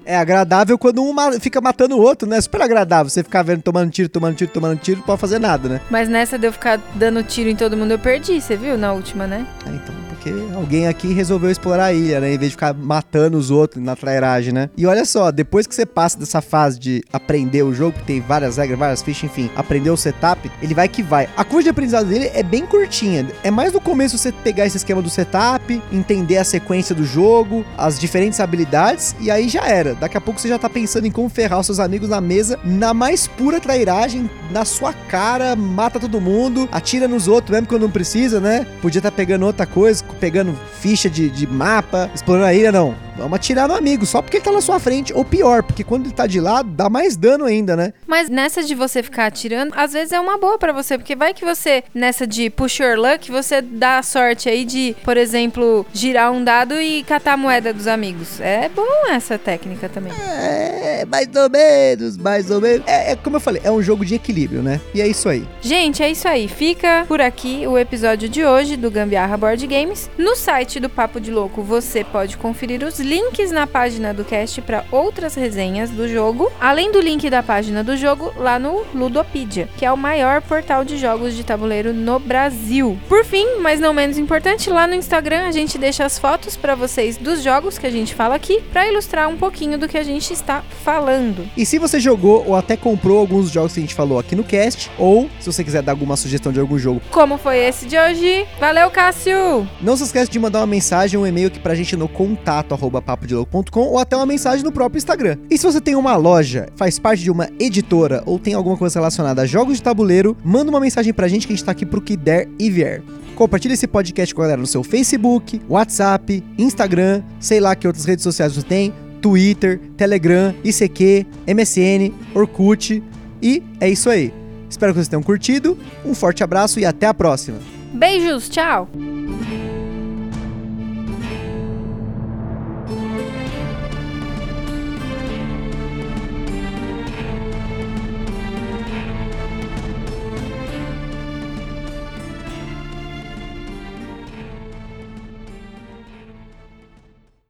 É 0.07 0.15
agradável 0.15 0.77
quando 0.77 1.03
um 1.03 1.13
fica 1.41 1.59
matando 1.59 1.97
o 1.97 2.01
outro, 2.01 2.29
né? 2.29 2.39
Super 2.39 2.61
agradável 2.61 3.09
você 3.09 3.21
ficar 3.21 3.43
vendo 3.43 3.61
tomando 3.61 3.91
tiro, 3.91 4.07
tomando 4.07 4.37
tiro, 4.37 4.49
tomando 4.49 4.79
tiro, 4.79 4.99
não 4.99 5.05
pode 5.05 5.19
fazer 5.19 5.37
nada, 5.37 5.67
né? 5.67 5.81
Mas 5.89 6.07
nessa 6.07 6.39
de 6.39 6.47
eu 6.47 6.53
ficar 6.53 6.79
dando 6.95 7.21
tiro 7.23 7.49
em 7.49 7.57
todo 7.57 7.75
mundo, 7.75 7.91
eu 7.91 7.99
perdi, 7.99 8.39
você 8.39 8.55
viu? 8.55 8.77
Na 8.77 8.93
última, 8.93 9.27
né? 9.27 9.45
Ah, 9.65 9.69
então, 9.69 9.93
porque 10.07 10.33
alguém 10.55 10.87
aqui 10.87 11.11
resolveu 11.11 11.51
explorar 11.51 11.87
a 11.87 11.93
ilha, 11.93 12.21
né? 12.21 12.33
Em 12.33 12.37
vez 12.37 12.51
de 12.51 12.55
ficar 12.55 12.73
matando 12.73 13.37
os 13.37 13.51
outros 13.51 13.83
na 13.83 13.97
trairagem, 13.97 14.53
né? 14.53 14.69
E 14.77 14.85
olha 14.85 15.03
só, 15.03 15.29
depois 15.29 15.67
que 15.67 15.75
você 15.75 15.85
passa 15.85 16.17
dessa 16.17 16.41
fase 16.41 16.79
de 16.79 17.03
aprender 17.11 17.63
o 17.63 17.73
jogo, 17.73 17.97
que 17.99 18.05
tem 18.05 18.21
várias 18.21 18.55
regras, 18.55 18.79
várias 18.79 19.01
fichas, 19.01 19.29
enfim, 19.29 19.51
aprender 19.57 19.89
o 19.89 19.97
setup, 19.97 20.49
ele 20.61 20.73
vai 20.73 20.87
que 20.87 21.03
vai. 21.03 21.27
A 21.35 21.43
curva 21.43 21.63
de 21.63 21.69
aprendizado 21.69 22.07
dele 22.07 22.31
é 22.33 22.43
bem 22.43 22.65
curtinha. 22.65 23.27
É 23.43 23.51
mais 23.51 23.73
no 23.73 23.81
começo 23.81 24.17
você 24.17 24.31
pegar 24.31 24.65
esse 24.65 24.77
esquema 24.77 25.01
do 25.01 25.09
setup, 25.09 25.81
entender 25.91 26.37
a 26.37 26.45
sequência 26.45 26.95
do 26.95 27.03
jogo, 27.03 27.65
as 27.77 27.99
diferentes 27.99 28.39
habilidades, 28.39 29.13
e 29.19 29.29
aí 29.29 29.49
já 29.49 29.67
era. 29.67 29.96
Daqui 29.99 30.17
a 30.17 30.21
pouco 30.21 30.39
você 30.39 30.47
já 30.47 30.60
tá 30.60 30.69
pensando 30.69 31.07
em 31.07 31.12
como 31.12 31.29
ferrar 31.29 31.60
os 31.60 31.65
seus 31.65 31.79
amigos 31.79 32.10
na 32.10 32.21
mesa, 32.21 32.60
na 32.63 32.93
mais 32.93 33.27
pura 33.27 33.60
trairagem, 33.60 34.29
na 34.51 34.63
sua 34.63 34.93
cara, 34.93 35.55
mata 35.55 35.99
todo 35.99 36.21
mundo, 36.21 36.69
atira 36.71 37.07
nos 37.07 37.27
outros, 37.27 37.51
mesmo 37.51 37.67
quando 37.67 37.83
não 37.83 37.91
precisa, 37.91 38.39
né? 38.39 38.65
Podia 38.81 38.99
estar 38.99 39.12
pegando 39.12 39.45
outra 39.45 39.65
coisa, 39.65 40.03
pegando 40.19 40.57
ficha 40.79 41.10
de, 41.10 41.29
de 41.29 41.47
mapa, 41.47 42.10
explorando 42.13 42.45
a 42.45 42.53
ilha, 42.53 42.71
não. 42.71 43.06
Vamos 43.17 43.36
atirar 43.36 43.67
no 43.67 43.75
amigo, 43.75 44.06
só 44.06 44.21
porque 44.21 44.38
ele 44.38 44.43
tá 44.43 44.51
na 44.51 44.62
sua 44.62 44.80
frente. 44.80 45.13
Ou 45.13 45.25
pior, 45.25 45.63
porque 45.63 45.84
quando 45.84 46.06
ele 46.06 46.13
tá 46.13 46.27
de 46.27 46.39
lado, 46.39 46.69
dá 46.69 46.89
mais 46.89 47.15
dano 47.15 47.45
ainda, 47.45 47.75
né? 47.75 47.93
Mas 48.06 48.30
nessa 48.30 48.63
de 48.63 48.75
você 48.75 49.01
ficar 49.01 49.25
atirando, 49.25 49.73
às 49.75 49.93
vezes 49.93 50.12
é 50.12 50.19
uma 50.19 50.38
boa 50.38 50.58
pra 50.58 50.71
você, 50.71 50.97
porque 50.97 51.15
vai 51.15 51.34
que 51.34 51.43
você, 51.43 51.84
nessa 51.93 52.27
de 52.27 52.49
push 52.49 52.80
your 52.80 52.97
luck, 52.97 53.32
você 53.32 53.62
dá 53.62 53.97
a 53.97 54.03
sorte 54.03 54.49
aí 54.49 54.63
de, 54.63 54.95
por 55.03 55.17
exemplo, 55.17 55.86
girar 55.93 56.32
um 56.32 56.43
dado 56.43 56.80
e 56.80 57.03
catar 57.03 57.34
a 57.34 57.38
moeda 57.38 57.73
dos 57.73 57.88
amigos. 57.88 58.39
É 58.39 58.69
bom 58.69 59.08
essa 59.10 59.38
técnica 59.38 59.89
também. 59.89 60.13
É, 60.13 61.06
mais 61.06 61.27
ou 61.36 61.49
menos, 61.49 62.17
mais 62.17 62.51
ou 62.51 62.62
menos. 62.62 62.86
É, 62.88 63.12
é 63.12 63.15
como 63.15 63.38
eu 63.38 63.39
falei, 63.39 63.62
é 63.63 63.71
um 63.71 63.82
jogo 63.82 64.06
de 64.06 64.15
equilíbrio, 64.15 64.62
né? 64.62 64.80
E 64.93 65.01
é 65.01 65.08
isso 65.08 65.27
aí. 65.27 65.47
Gente, 65.62 66.03
é 66.03 66.12
isso 66.12 66.27
aí. 66.27 66.47
Fica 66.47 67.06
por 67.08 67.21
aqui 67.21 67.65
o 67.67 67.77
episódio 67.77 68.30
de 68.30 68.45
hoje 68.45 68.77
do 68.77 68.91
Gambiarra 68.91 69.38
Board 69.38 69.65
Games. 69.65 70.10
No 70.17 70.36
site 70.36 70.80
do 70.80 70.89
Papo 70.89 71.19
de 71.19 71.32
Louco 71.32 71.62
você 71.62 72.03
pode 72.03 72.38
conferir 72.38 72.84
os 72.84 72.99
links 73.07 73.51
na 73.51 73.65
página 73.65 74.13
do 74.13 74.25
cast 74.25 74.61
para 74.61 74.83
outras 74.91 75.33
resenhas 75.33 75.89
do 75.89 76.09
jogo, 76.09 76.51
além 76.59 76.91
do 76.91 76.99
link 76.99 77.29
da 77.29 77.41
página 77.41 77.81
do 77.81 77.95
jogo 77.95 78.33
lá 78.35 78.59
no 78.59 78.83
Ludopedia, 78.93 79.69
que 79.77 79.85
é 79.85 79.91
o 79.91 79.95
maior 79.95 80.41
portal 80.41 80.83
de 80.83 80.97
jogos 80.97 81.33
de 81.33 81.41
tabuleiro 81.41 81.93
no 81.93 82.19
Brasil. 82.19 82.99
Por 83.07 83.23
fim, 83.23 83.59
mas 83.61 83.79
não 83.79 83.93
menos 83.93 84.17
importante, 84.17 84.69
lá 84.69 84.85
no 84.85 84.93
Instagram 84.93 85.47
a 85.47 85.51
gente 85.53 85.77
deixa 85.77 86.03
as 86.03 86.19
fotos 86.19 86.57
para 86.57 86.75
vocês 86.75 87.15
dos 87.15 87.41
jogos 87.41 87.77
que 87.77 87.87
a 87.87 87.89
gente 87.89 88.13
fala 88.13 88.35
aqui, 88.35 88.61
para 88.73 88.85
ilustrar 88.89 89.29
um 89.29 89.37
pouquinho 89.37 89.77
do 89.77 89.87
que 89.87 89.97
a 89.97 90.03
gente 90.03 90.33
está 90.33 90.61
falando. 90.83 91.49
E 91.55 91.65
se 91.65 91.79
você 91.79 92.01
jogou 92.01 92.43
ou 92.45 92.55
até 92.57 92.75
comprou 92.75 93.19
alguns 93.19 93.45
dos 93.45 93.53
jogos 93.53 93.71
que 93.71 93.79
a 93.79 93.83
gente 93.83 93.95
falou 93.95 94.19
aqui 94.19 94.35
no 94.35 94.43
cast, 94.43 94.91
ou 94.97 95.29
se 95.39 95.45
você 95.49 95.63
quiser 95.63 95.81
dar 95.81 95.93
alguma 95.93 96.17
sugestão 96.17 96.51
de 96.51 96.59
algum 96.59 96.77
jogo, 96.77 97.01
Como 97.09 97.37
foi 97.37 97.57
esse 97.59 97.85
de 97.85 97.97
hoje? 97.97 98.45
Valeu, 98.59 98.89
Cássio! 98.89 99.65
não 99.79 99.95
se 99.95 100.03
esquece 100.03 100.29
de 100.29 100.37
mandar 100.39 100.59
uma 100.59 100.67
mensagem, 100.67 101.17
um 101.17 101.25
e-mail 101.25 101.47
aqui 101.47 101.59
pra 101.59 101.73
gente 101.73 101.95
no 101.95 102.09
contato 102.09 102.73
arroba 102.73 102.96
papodelouco.com 103.01 103.81
ou 103.81 103.99
até 103.99 104.15
uma 104.15 104.25
mensagem 104.25 104.63
no 104.63 104.71
próprio 104.71 104.97
Instagram. 104.97 105.38
E 105.49 105.57
se 105.57 105.65
você 105.65 105.81
tem 105.81 105.95
uma 105.95 106.15
loja, 106.15 106.67
faz 106.75 106.99
parte 106.99 107.23
de 107.23 107.31
uma 107.31 107.49
editora 107.60 108.23
ou 108.25 108.39
tem 108.39 108.53
alguma 108.53 108.77
coisa 108.77 108.99
relacionada 108.99 109.41
a 109.41 109.45
jogos 109.45 109.77
de 109.77 109.83
tabuleiro, 109.83 110.36
manda 110.43 110.69
uma 110.69 110.79
mensagem 110.79 111.13
pra 111.13 111.27
gente 111.27 111.47
que 111.47 111.53
a 111.53 111.55
gente 111.55 111.65
tá 111.65 111.71
aqui 111.71 111.86
pro 111.86 112.01
que 112.01 112.17
der 112.17 112.47
e 112.60 112.69
vier. 112.69 113.01
Compartilhe 113.36 113.75
esse 113.75 113.88
podcast 113.88 114.33
com 114.33 114.41
a 114.41 114.45
galera 114.45 114.62
no 114.62 114.67
seu 114.67 114.83
Facebook, 114.83 115.62
WhatsApp, 115.69 116.43
Instagram, 116.57 117.21
sei 117.39 117.60
lá 117.60 117.75
que 117.75 117.86
outras 117.86 118.05
redes 118.05 118.23
sociais 118.23 118.55
você 118.55 118.63
tem, 118.63 118.93
Twitter, 119.21 119.79
Telegram, 119.95 120.55
ICQ, 120.63 121.25
MSN, 121.47 122.13
Orkut. 122.33 123.03
E 123.41 123.62
é 123.79 123.89
isso 123.89 124.10
aí. 124.10 124.33
Espero 124.69 124.91
que 124.91 124.97
vocês 124.97 125.07
tenham 125.07 125.23
curtido. 125.23 125.77
Um 126.05 126.15
forte 126.15 126.43
abraço 126.43 126.79
e 126.79 126.86
até 126.86 127.05
a 127.05 127.13
próxima. 127.13 127.60
Beijos, 127.93 128.49
tchau! 128.49 128.89